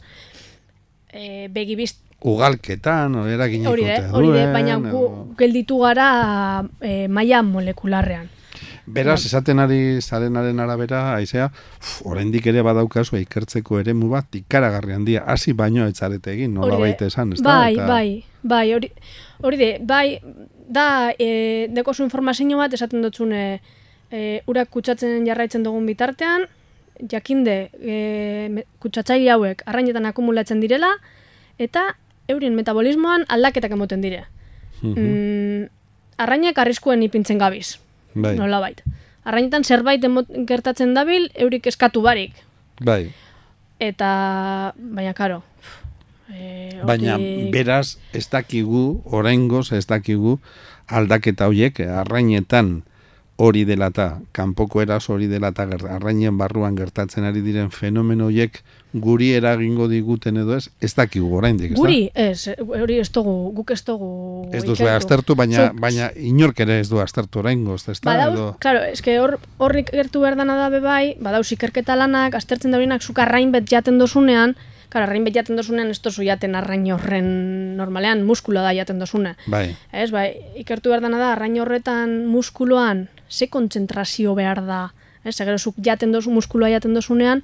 E, 1.14 1.48
begibizt, 1.54 2.00
ugalketan, 2.24 3.14
o 3.20 3.28
eraginiko 3.28 3.74
hori 3.76 3.84
de, 3.86 3.98
hori 4.16 4.32
de, 4.34 4.46
baina 4.54 4.78
gu 4.80 4.88
edo- 4.88 5.26
gelditu 5.38 5.78
gara 5.84 6.64
e, 6.82 7.08
maila 7.08 7.44
molekularrean. 7.44 8.30
Beraz, 8.86 9.22
esaten 9.26 9.60
ari 9.64 10.02
zarenaren 10.02 10.60
arabera, 10.60 11.16
aizea, 11.16 11.50
oraindik 12.04 12.46
ere 12.52 12.62
badaukazu 12.66 13.16
ikertzeko 13.22 13.80
eremu 13.80 14.10
bat 14.12 14.36
ikaragarri 14.36 14.94
handia, 14.98 15.24
hasi 15.28 15.54
baino 15.54 15.86
etzarete 15.88 16.34
egin, 16.34 16.54
nola 16.58 16.80
baita 16.82 17.08
esan, 17.08 17.32
ez 17.34 17.40
da? 17.42 17.60
Bai, 17.62 17.76
bai, 17.78 18.10
bai, 18.44 18.66
hori, 18.76 18.90
hori 19.44 19.58
de, 19.60 19.70
bai, 19.84 20.20
da, 20.68 21.14
e, 21.20 21.68
dekozu 21.70 22.04
informazio 22.08 22.58
bat 22.58 22.74
esaten 22.74 23.04
dutzune, 23.04 23.62
e, 24.10 24.42
urak 24.48 24.70
kutsatzen 24.72 25.26
jarraitzen 25.28 25.64
dugun 25.64 25.86
bitartean, 25.86 26.48
jakinde 27.12 27.70
e, 27.82 28.64
kutsatzaile 28.80 29.32
hauek 29.36 29.64
arrainetan 29.68 30.08
akumulatzen 30.08 30.62
direla, 30.64 30.94
eta 31.60 31.98
eurien 32.32 32.56
metabolismoan 32.56 33.26
aldaketak 33.28 33.72
emoten 33.72 34.02
dire. 34.02 34.26
Mm 34.82 34.94
-hmm. 34.96 35.70
arrainek 36.18 36.58
arriskuen 36.58 37.04
ipintzen 37.04 37.38
gabiz, 37.38 37.80
bai. 38.16 38.36
nola 38.36 38.60
bait. 38.60 38.84
Arrainetan 39.24 39.64
zerbait 39.64 40.02
gertatzen 40.48 40.94
dabil, 40.94 41.32
eurik 41.36 41.68
eskatu 41.68 42.02
barik. 42.02 42.34
Bai. 42.84 43.12
Eta, 43.80 44.74
baina, 44.78 45.14
karo. 45.14 45.44
E, 46.32 46.80
baina, 46.88 47.18
beraz, 47.52 47.98
ez 48.14 48.28
dakigu, 48.32 49.02
oraingoz 49.06 49.72
ez 49.76 49.86
dakigu, 49.90 50.38
aldaketa 50.88 51.50
horiek, 51.52 51.80
arrainetan, 51.84 52.82
hori 53.42 53.64
dela 53.66 53.90
eta 53.90 54.20
kanpoko 54.36 54.82
eraz 54.84 55.08
hori 55.10 55.28
dela 55.28 55.50
eta 55.54 55.66
arrainen 55.96 56.38
barruan 56.38 56.76
gertatzen 56.78 57.26
ari 57.26 57.42
diren 57.42 57.72
fenomeno 57.74 58.28
horiek 58.30 58.60
guri 58.94 59.32
eragingo 59.34 59.88
diguten 59.90 60.38
edo 60.38 60.56
ez, 60.56 60.68
ez 60.82 60.92
dakigu 60.94 61.32
oraindik, 61.40 61.72
ez 61.74 61.78
Guri, 61.80 62.02
ez, 62.14 62.50
hori 62.62 63.00
ez 63.02 63.10
dugu, 63.10 63.34
guk 63.58 63.72
ez 63.74 63.82
dugu... 63.88 64.10
Ez 64.54 64.62
duzu 64.68 64.86
aztertu, 64.86 65.34
baina, 65.36 65.72
baina 65.74 66.12
inork 66.14 66.62
ere 66.62 66.78
ez 66.84 66.92
du 66.92 67.02
aztertu 67.02 67.42
oraingo, 67.42 67.80
ez 67.80 67.98
da? 68.04 68.14
edo... 68.28 68.52
Claro, 68.62 68.84
eske 68.86 69.18
hor, 69.20 69.40
horrik 69.58 69.90
gertu 69.96 70.22
behar 70.22 70.38
dana 70.38 70.60
da 70.60 70.70
bebai, 70.70 71.16
badauz 71.18 71.50
ikerketa 71.58 71.98
lanak, 71.98 72.38
aztertzen 72.38 72.76
daurinak 72.76 73.02
zuk 73.02 73.18
arrain 73.24 73.52
bet 73.56 73.66
jaten 73.72 73.98
dozunean, 73.98 74.54
Karo, 74.94 75.08
arrain 75.08 75.24
bet 75.26 75.34
jaten 75.34 75.58
dozunean, 75.58 75.90
ez 75.90 75.98
tozu 76.06 76.22
jaten 76.22 76.54
arrain 76.54 76.84
horren 76.94 77.30
normalean, 77.80 78.22
muskulo 78.28 78.62
da 78.62 78.76
jaten 78.78 79.00
dozune. 79.02 79.34
Bai. 79.50 79.72
Ez, 79.90 80.12
bai, 80.14 80.28
ikertu 80.62 80.94
behar 80.94 81.02
dana 81.02 81.18
da, 81.18 81.32
arrain 81.34 81.58
horretan 81.64 82.20
muskuloan, 82.30 83.08
ze 83.26 83.48
kontzentrazio 83.50 84.36
behar 84.38 84.62
da, 84.68 84.84
ez, 85.26 85.34
egero 85.34 85.58
zuk 85.58 85.80
jaten 85.82 86.14
dozu, 86.14 86.30
muskuloa 86.36 86.70
jaten 86.76 86.94
dozunean, 86.94 87.42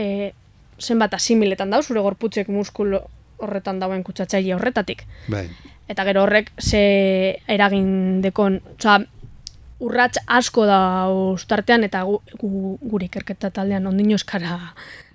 e, 0.00 0.32
zenbat 0.80 1.18
asimiletan 1.18 1.70
da, 1.70 1.82
zure 1.84 2.00
gorputzek 2.00 2.48
muskulo 2.48 3.02
horretan 3.42 3.82
dauen 3.82 4.00
kutsatzaile 4.06 4.56
horretatik. 4.56 5.04
Bai. 5.28 5.44
Eta 5.92 6.06
gero 6.08 6.24
horrek 6.24 6.54
ze 6.56 6.82
eragin 7.52 8.22
dekon, 8.24 8.62
oza, 8.78 9.02
urrats 9.82 10.20
asko 10.30 10.64
da 10.64 10.80
ustartean 11.12 11.84
eta 11.84 12.04
gu, 12.06 12.20
gu, 12.38 12.76
gure 12.80 13.10
ikerketa 13.10 13.50
taldean 13.50 13.90
ondino 13.90 14.16
eskara, 14.16 14.60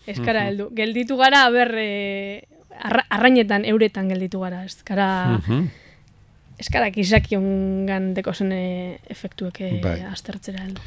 eskara 0.07 0.43
mm 0.43 0.47
heldu. 0.51 0.69
Gelditu 0.75 1.17
gara, 1.19 1.43
ber, 1.53 1.73
e, 1.77 2.47
arrainetan, 3.09 3.65
euretan 3.65 4.09
gelditu 4.13 4.45
gara, 4.45 4.63
eskara... 4.65 5.09
Mm 5.47 5.67
Eskarak 6.57 6.95
izakion 6.97 7.85
gandeko 7.85 8.31
zen 8.33 8.49
efektuek 9.13 9.59
bai. 9.83 9.99
aztertzera 10.09 10.63
heldu. 10.63 10.81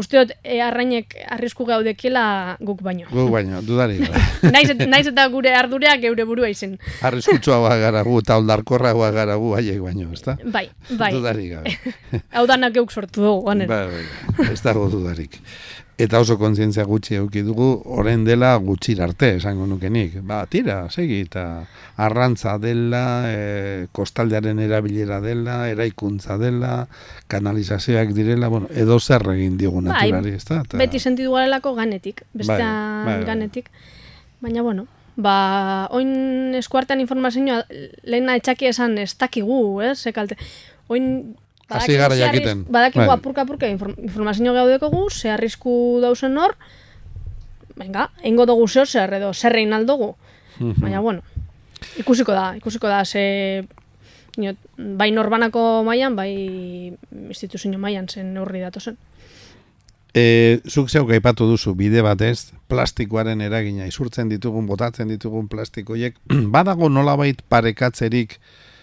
Usteot, 0.00 0.32
e, 0.42 0.56
arrainek 0.64 1.14
arrisku 1.36 1.62
gaudekela 1.68 2.56
guk 2.58 2.80
baino. 2.82 3.06
Guk 3.12 3.30
baino, 3.30 3.60
dudari. 3.62 4.00
naiz, 4.54 4.72
naiz 4.80 5.04
eta 5.12 5.28
gure 5.30 5.52
ardureak 5.54 6.02
geure 6.02 6.26
burua 6.26 6.50
izen. 6.50 6.74
Arriskutsua 7.06 7.76
gara 7.78 8.02
gu, 8.02 8.16
eta 8.18 8.40
oldarkorra 8.40 8.94
gara 9.14 9.36
gu 9.38 9.54
haiek 9.60 9.78
baino, 9.84 10.08
ez 10.10 10.24
da? 10.26 10.34
Bai, 10.42 10.64
bai. 10.90 11.12
Dudari 11.14 11.48
gabe. 11.52 11.76
Hau 12.34 12.46
danak 12.50 12.74
geuk 12.74 12.90
sortu 12.90 13.22
dugu, 13.22 13.46
Bai, 13.46 13.66
bai, 13.68 14.50
ez 14.50 14.58
dago 14.64 14.88
dudarik 14.90 15.38
eta 16.02 16.18
oso 16.22 16.36
kontzientzia 16.40 16.84
gutxi 16.88 17.16
eduki 17.18 17.42
dugu, 17.46 17.66
orain 17.94 18.24
dela 18.26 18.52
gutxi 18.62 18.96
arte, 19.00 19.36
esango 19.38 19.68
nukenik. 19.70 20.16
Ba, 20.26 20.42
tira, 20.50 20.80
segi, 20.90 21.20
eta 21.28 21.44
arrantza 22.02 22.56
dela, 22.62 23.02
e, 23.30 23.86
kostaldearen 23.94 24.58
erabilera 24.64 25.20
dela, 25.22 25.60
eraikuntza 25.70 26.38
dela, 26.40 26.86
kanalizazioak 27.30 28.14
direla, 28.16 28.50
bueno, 28.52 28.70
edo 28.74 28.98
zer 28.98 29.26
egin 29.36 29.58
digu 29.60 29.78
bai, 29.80 29.90
naturari, 29.90 30.34
ez 30.40 30.46
da? 30.48 30.62
Beti 30.80 30.98
sentidu 30.98 31.36
garelako 31.36 31.76
ganetik, 31.78 32.24
bestean 32.34 33.06
bai, 33.06 33.16
bai, 33.20 33.28
ganetik. 33.28 33.70
Baina, 34.42 34.66
bueno, 34.66 34.88
ba, 35.14 35.36
oin 35.94 36.56
eskuartean 36.58 37.00
informazioa 37.04 37.62
lehena 38.02 38.36
etxaki 38.40 38.72
esan 38.72 38.98
ez 38.98 39.12
dakigu, 39.18 39.80
ez, 39.86 39.98
sekalte. 40.02 40.40
Oin 40.90 41.36
Hasi 41.78 41.96
gara 41.96 42.16
jakiten. 42.16 42.64
Badakigu 42.68 43.06
bai. 43.06 43.16
apurka 43.16 43.42
apurka 43.42 43.68
informazio 43.68 44.52
gaudeko 44.52 44.90
gu, 44.90 45.10
ze 45.10 45.30
arrisku 45.30 46.00
dausen 46.02 46.38
hor, 46.38 46.56
venga, 47.76 48.10
ingo 48.24 48.46
dugu 48.46 48.68
zeo 48.68 48.86
zer 48.86 49.14
edo 49.14 49.32
zerrein 49.32 49.72
aldugu. 49.72 50.14
Mhm. 50.58 50.80
Baina, 50.80 51.00
bueno, 51.00 51.22
ikusiko 51.98 52.32
da, 52.32 52.56
ikusiko 52.56 52.88
da, 52.88 53.04
ze 53.04 53.64
bai 54.76 55.10
norbanako 55.12 55.82
mailan 55.84 56.16
bai 56.16 56.92
instituzio 57.28 57.78
mailan 57.78 58.08
zen 58.08 58.34
neurri 58.34 58.60
datu 58.60 58.80
zen. 58.80 58.96
E, 60.14 60.60
zuk 60.68 60.90
zeuk 60.90 61.10
aipatu 61.10 61.46
duzu 61.48 61.72
bide 61.74 62.02
batez, 62.04 62.52
plastikoaren 62.68 63.40
eragina, 63.40 63.86
isurtzen 63.88 64.28
ditugun, 64.28 64.66
botatzen 64.68 65.08
ditugun 65.08 65.48
plastikoiek, 65.48 66.18
badago 66.54 66.88
nolabait 66.92 67.40
parekatzerik, 67.48 68.36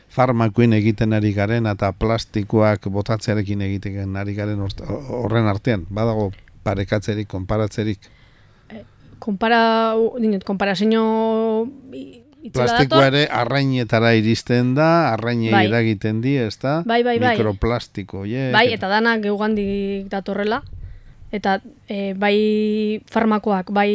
farmakoen 0.10 0.74
egiten 0.74 1.13
ari 1.13 1.34
garen 1.34 1.69
eta 1.69 1.91
plastikoak 1.93 2.89
botatzearekin 2.91 3.62
egiten 3.62 4.15
ari 4.17 4.34
garen 4.38 4.62
horren 4.62 5.50
artean, 5.50 5.86
badago 5.89 6.32
parekatzerik, 6.65 7.30
konparatzerik? 7.30 8.10
Eh, 8.69 8.84
konpara, 9.19 9.93
dinot, 10.19 10.43
konparazio 10.48 11.04
Plastikoa 12.39 13.10
ere 13.10 13.26
arrainetara 13.36 14.13
iristen 14.15 14.72
da, 14.78 15.12
arrainei 15.12 15.52
bai. 15.52 15.65
eragiten 15.67 16.22
di, 16.24 16.38
ez 16.39 16.56
da? 16.62 16.78
Bai, 16.88 17.02
bai, 17.04 17.17
bai. 17.19 17.34
Mikroplastiko, 17.36 18.24
yeah. 18.24 18.54
Bai, 18.56 18.69
eta 18.72 18.88
dana 18.88 19.17
geugandik 19.19 20.08
datorrela. 20.12 20.62
Eta 21.36 21.58
e, 21.91 22.13
bai 22.17 23.04
farmakoak, 23.12 23.74
bai 23.76 23.91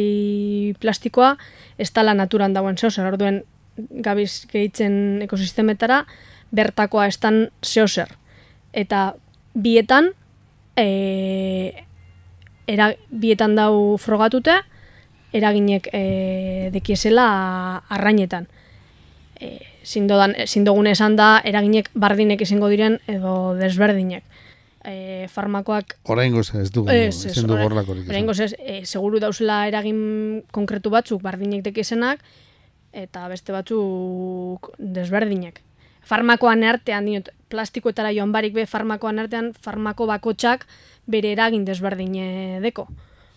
plastikoa, 0.79 1.33
ez 1.81 1.89
tala 1.91 2.13
naturan 2.13 2.53
dauen 2.53 2.77
zeo, 2.77 2.93
zer 2.93 3.09
orduen 3.09 3.41
gabiz 3.77 4.45
gehitzen 4.51 5.21
ekosistemetara, 5.25 6.03
bertakoa 6.55 7.07
estan 7.11 7.49
zehozer. 7.63 8.11
Eta 8.73 9.15
bietan, 9.55 10.11
e, 10.77 11.85
era, 12.67 12.91
bietan 13.09 13.55
dau 13.55 13.97
frogatute, 14.01 14.59
eraginek 15.35 15.89
e, 15.91 16.69
dekiesela 16.73 17.27
arrainetan. 17.91 18.47
E, 19.35 19.59
zindodan, 19.85 20.35
zindogune 20.47 20.95
esan 20.95 21.17
da, 21.19 21.39
eraginek 21.45 21.91
bardinek 21.93 22.41
izango 22.41 22.71
diren 22.71 22.99
edo 23.11 23.53
desberdinek. 23.59 24.23
E, 24.85 25.25
farmakoak... 25.33 25.97
Oraingoz 26.13 26.51
ez 26.53 26.69
dugu, 26.71 26.91
ez, 26.93 27.25
ez, 27.25 27.37
ez, 27.37 27.43
oraingoz 27.49 28.37
ez, 28.45 28.51
e, 28.59 28.81
seguru 28.85 29.19
dauzela 29.19 29.63
eragin 29.67 30.43
konkretu 30.53 30.91
batzuk 30.93 31.23
bardinek 31.25 31.63
dekiesenak, 31.65 32.21
eta 32.95 33.27
beste 33.27 33.53
batzuk 33.53 34.71
desberdinek. 34.79 35.61
Farmakoan 36.05 36.63
artean, 36.63 37.07
diot, 37.09 37.31
plastikoetara 37.49 38.13
joan 38.13 38.31
barik 38.31 38.53
be, 38.55 38.65
farmakoan 38.69 39.19
artean, 39.19 39.51
farmako 39.61 40.07
bakotxak 40.09 40.65
bere 41.09 41.33
eragin 41.33 41.65
desberdine 41.65 42.61
deko. 42.63 42.87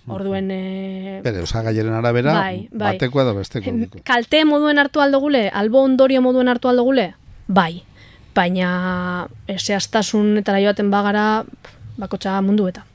Orduen... 0.08 0.48
E... 0.52 1.20
Bere, 1.24 1.42
osagaiaren 1.44 1.96
arabera, 1.98 2.32
bai, 2.38 2.68
bai. 2.72 2.94
bateko 2.94 3.22
edo 3.24 3.34
besteko. 3.36 3.74
Kalte 4.08 4.44
moduen 4.48 4.80
hartu 4.80 5.04
aldo 5.04 5.20
gule, 5.20 5.48
albo 5.52 5.82
ondorio 5.84 6.22
moduen 6.24 6.48
hartu 6.48 6.70
aldo 6.70 6.86
gule, 6.86 7.10
bai. 7.46 7.82
Baina, 8.36 9.26
ese 9.50 9.74
astasun 9.76 10.38
eta 10.40 10.56
joaten 10.62 10.92
bagara, 10.94 11.26
bakotxa 11.98 12.38
mundu 12.44 12.68
eta. 12.70 12.87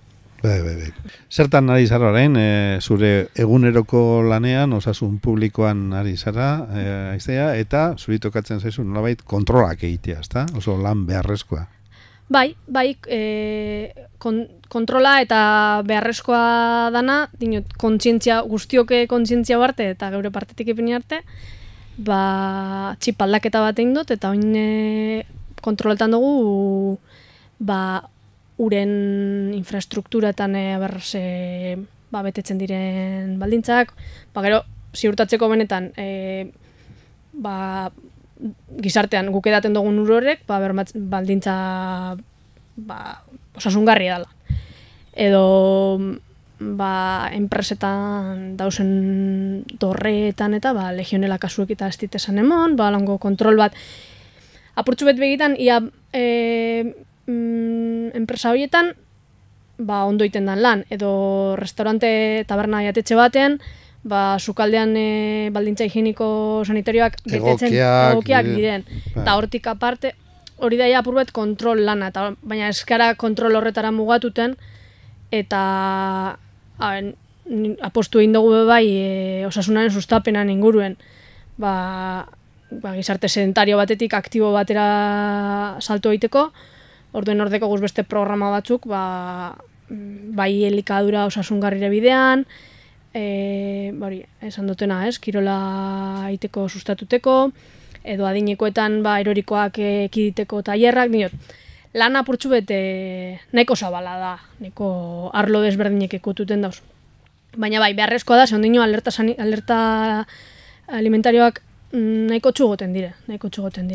Bai, 0.44 0.60
bai, 0.60 0.76
bai. 0.76 0.90
Zertan 1.32 1.70
ari 1.72 1.86
zara 1.88 2.10
orain, 2.12 2.34
e, 2.36 2.80
zure 2.84 3.30
eguneroko 3.40 4.26
lanean, 4.28 4.74
osasun 4.76 5.16
publikoan 5.24 5.94
ari 5.96 6.18
zara, 6.18 6.48
e, 6.68 6.84
aiztea, 7.14 7.54
eta 7.56 7.84
zuri 7.96 8.20
tokatzen 8.20 8.60
zaizu 8.60 8.84
nolabait 8.84 9.24
kontrolak 9.24 9.86
egitea, 9.88 10.20
ezta? 10.20 10.44
Oso 10.60 10.76
lan 10.82 11.06
beharrezkoa. 11.08 11.64
Bai, 12.28 12.50
bai, 12.68 12.90
e, 13.08 13.22
kon, 14.20 14.44
kontrola 14.68 15.16
eta 15.24 15.40
beharrezkoa 15.88 16.92
dana, 16.92 17.22
dinot, 17.40 17.72
kontzientzia, 17.80 18.42
guztioke 18.44 19.06
kontzientzia 19.08 19.64
arte 19.64 19.94
eta 19.96 20.12
geure 20.12 20.32
partetik 20.36 20.76
ipini 20.76 21.00
arte, 21.00 21.22
ba, 22.04 22.98
txipaldaketa 23.00 23.64
bat 23.64 23.80
egin 23.80 23.96
dut, 23.96 24.12
eta 24.12 24.36
oin 24.36 25.24
kontroletan 25.64 26.12
dugu, 26.12 26.98
ba, 27.64 27.80
uren 28.64 29.52
infrastrukturatan 29.58 30.56
e, 30.56 30.66
ba, 32.14 32.22
betetzen 32.26 32.62
diren 32.62 33.38
baldintzak, 33.42 33.94
ba, 34.34 34.44
gero, 34.46 34.64
ziurtatzeko 34.94 35.50
benetan, 35.52 35.92
e, 35.98 36.52
ba, 37.34 37.90
gizartean 38.84 39.32
guk 39.34 39.48
edaten 39.50 39.74
dugun 39.76 40.02
ur 40.04 40.18
horrek, 40.18 40.46
ba, 40.50 40.60
baldintza 40.94 41.56
ba, 42.76 43.00
osasungarria 43.58 44.20
dela. 44.20 44.30
edo 45.14 46.00
ba, 46.60 47.30
enpresetan 47.34 48.56
dausen 48.58 49.66
torreetan 49.80 50.56
eta 50.58 50.74
ba, 50.74 50.92
legionela 50.96 51.38
kasuek 51.38 51.76
eta 51.76 51.90
ez 51.92 51.98
ditesan 52.02 52.40
emon, 52.42 52.78
ba, 52.80 52.90
lango 52.94 53.18
kontrol 53.22 53.60
bat. 53.60 53.76
Apurtxu 54.80 55.06
bet 55.06 55.20
begitan, 55.22 55.58
ia 55.60 55.82
e, 56.14 56.94
mm, 57.28 58.16
enpresa 58.18 58.52
horietan, 58.52 58.94
ba, 59.78 60.04
ondo 60.06 60.26
iten 60.26 60.46
dan 60.46 60.62
lan, 60.62 60.84
edo 60.90 61.56
restaurante 61.60 62.44
taberna 62.48 62.84
jatetxe 62.86 63.16
batean, 63.20 63.60
ba, 64.04 64.38
sukaldean 64.40 64.94
e, 64.98 65.08
baldintza 65.56 65.88
higieniko 65.88 66.28
sanitarioak 66.68 67.22
betetzen 67.26 67.74
egokiak 67.74 68.52
diren. 68.52 68.86
Eta 69.16 69.32
ba. 69.32 69.38
hortik 69.40 69.68
aparte, 69.72 70.14
hori 70.58 70.78
daia 70.78 71.02
apurbet 71.02 71.32
kontrol 71.32 71.84
lana, 71.86 72.12
eta, 72.14 72.32
baina 72.42 72.70
eskara 72.72 73.14
kontrol 73.16 73.56
horretara 73.56 73.92
mugatuten, 73.92 74.56
eta 75.34 75.64
haben, 76.80 77.14
apostu 77.84 78.22
egin 78.22 78.36
dugu 78.36 78.64
bai 78.68 78.86
e, 78.88 79.46
osasunaren 79.48 79.92
sustapenan 79.92 80.50
inguruen 80.54 80.96
ba, 81.58 82.28
ba, 82.72 82.94
gizarte 82.96 83.28
sedentario 83.28 83.78
batetik 83.78 84.14
aktibo 84.16 84.54
batera 84.56 85.78
salto 85.84 86.14
egiteko 86.14 86.52
orduen 87.14 87.42
ordeko 87.42 87.70
guz 87.72 87.82
beste 87.82 88.04
programa 88.04 88.52
batzuk 88.54 88.88
ba, 88.90 89.56
bai 89.90 90.64
elikadura 90.68 91.26
osasungarrire 91.30 91.90
bidean 91.94 92.46
e, 93.14 93.92
bari, 93.94 94.24
esan 94.42 94.68
dutena 94.68 95.04
ez, 95.08 95.20
kirola 95.22 95.58
egiteko 96.30 96.68
sustatuteko 96.70 97.36
edo 98.04 98.28
adinekoetan 98.28 99.02
ba, 99.06 99.20
erorikoak 99.24 99.80
ekiditeko 99.80 100.62
tailerrak, 100.68 101.12
diot, 101.14 101.54
lan 101.96 102.18
apurtxu 102.20 102.52
bete 102.52 102.80
nahiko 103.54 103.78
zabala 103.78 104.18
da, 104.20 104.34
nahiko 104.60 105.30
arlo 105.34 105.62
desberdinek 105.64 106.18
ekututen 106.20 106.66
dauz. 106.66 106.82
Baina 107.56 107.80
bai, 107.80 107.94
beharrezkoa 107.94 108.42
da, 108.42 108.48
zehondino 108.50 108.82
alerta, 108.84 109.14
alerta 109.38 109.78
alimentarioak 110.88 111.62
mm, 111.94 112.26
nahiko 112.34 112.52
txugoten 112.52 112.98
dire, 112.98 113.14
nahiko 113.30 113.54
txugoten 113.54 113.88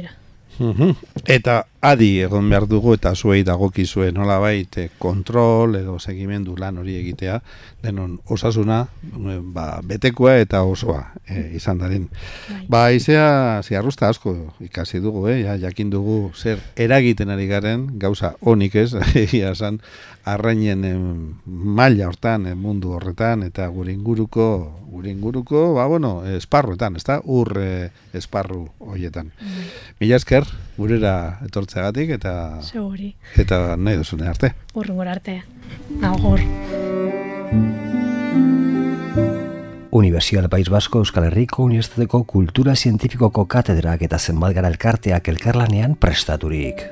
dire. 0.59 0.95
Eta 1.27 1.65
adi 1.81 2.19
egon 2.27 2.49
behar 2.51 2.67
dugu 2.67 2.95
eta 2.97 3.15
zuei 3.15 3.45
dagokizue 3.47 4.11
nola 4.13 4.39
baite 4.43 4.89
kontrol 4.99 5.77
edo 5.79 5.99
segimendu 5.99 6.57
lan 6.59 6.81
hori 6.83 6.97
egitea 6.99 7.39
denon 7.83 8.17
osasuna 8.27 8.81
ba, 9.55 9.67
betekoa 9.87 10.35
eta 10.43 10.63
osoa 10.67 11.05
e, 11.27 11.55
izan 11.55 11.79
darin. 11.79 12.09
Bai. 12.49 12.67
Ba, 12.69 12.83
izea 12.91 13.29
ziarrusta 13.63 14.09
asko 14.09 14.35
ikasi 14.65 14.99
dugu, 15.05 15.29
eh? 15.29 15.43
ja, 15.45 15.55
jakin 15.57 15.91
dugu 15.91 16.33
zer 16.35 16.59
eragiten 16.77 17.31
ari 17.31 17.47
garen 17.47 17.87
gauza 17.99 18.35
honik 18.41 18.75
ez, 18.75 18.93
egia 19.15 19.55
esan 19.55 19.79
arrainen 20.29 20.85
maila 21.47 22.11
hortan, 22.11 22.51
mundu 22.59 22.93
horretan 22.99 23.47
eta 23.47 23.69
gure 23.73 23.95
inguruko 23.95 24.49
gure 24.89 25.11
inguruko, 25.11 25.75
ba, 25.75 25.87
bueno, 25.87 26.25
esparruetan, 26.27 26.97
ez 26.97 27.05
da, 27.05 27.21
ur 27.25 27.53
eh, 27.61 27.91
esparru 28.17 28.65
horietan. 28.83 29.31
Mm. 29.37 29.69
Mila 30.01 30.19
esker, 30.19 30.48
gurera 30.77 31.41
etortzeagatik 31.47 32.11
eta 32.19 32.61
Seguri. 32.63 33.15
eta 33.37 33.77
nahi 33.77 33.97
duzune 33.97 34.29
arte. 34.29 34.53
Urrungor 34.75 35.09
arte. 35.09 35.43
Nagor. 36.01 36.41
Universidad 39.91 40.49
País 40.51 40.69
Basko 40.69 41.01
Euskal 41.01 41.25
Herriko 41.25 41.65
Unibertsitateko 41.65 42.25
Kultura 42.25 42.77
Zientifikoko 42.77 43.47
Katedrak 43.49 44.03
eta 44.03 44.19
zenbat 44.19 44.55
gara 44.55 44.69
elkarteak 44.69 45.29
elkarlanean 45.33 45.97
prestaturik. 45.97 46.85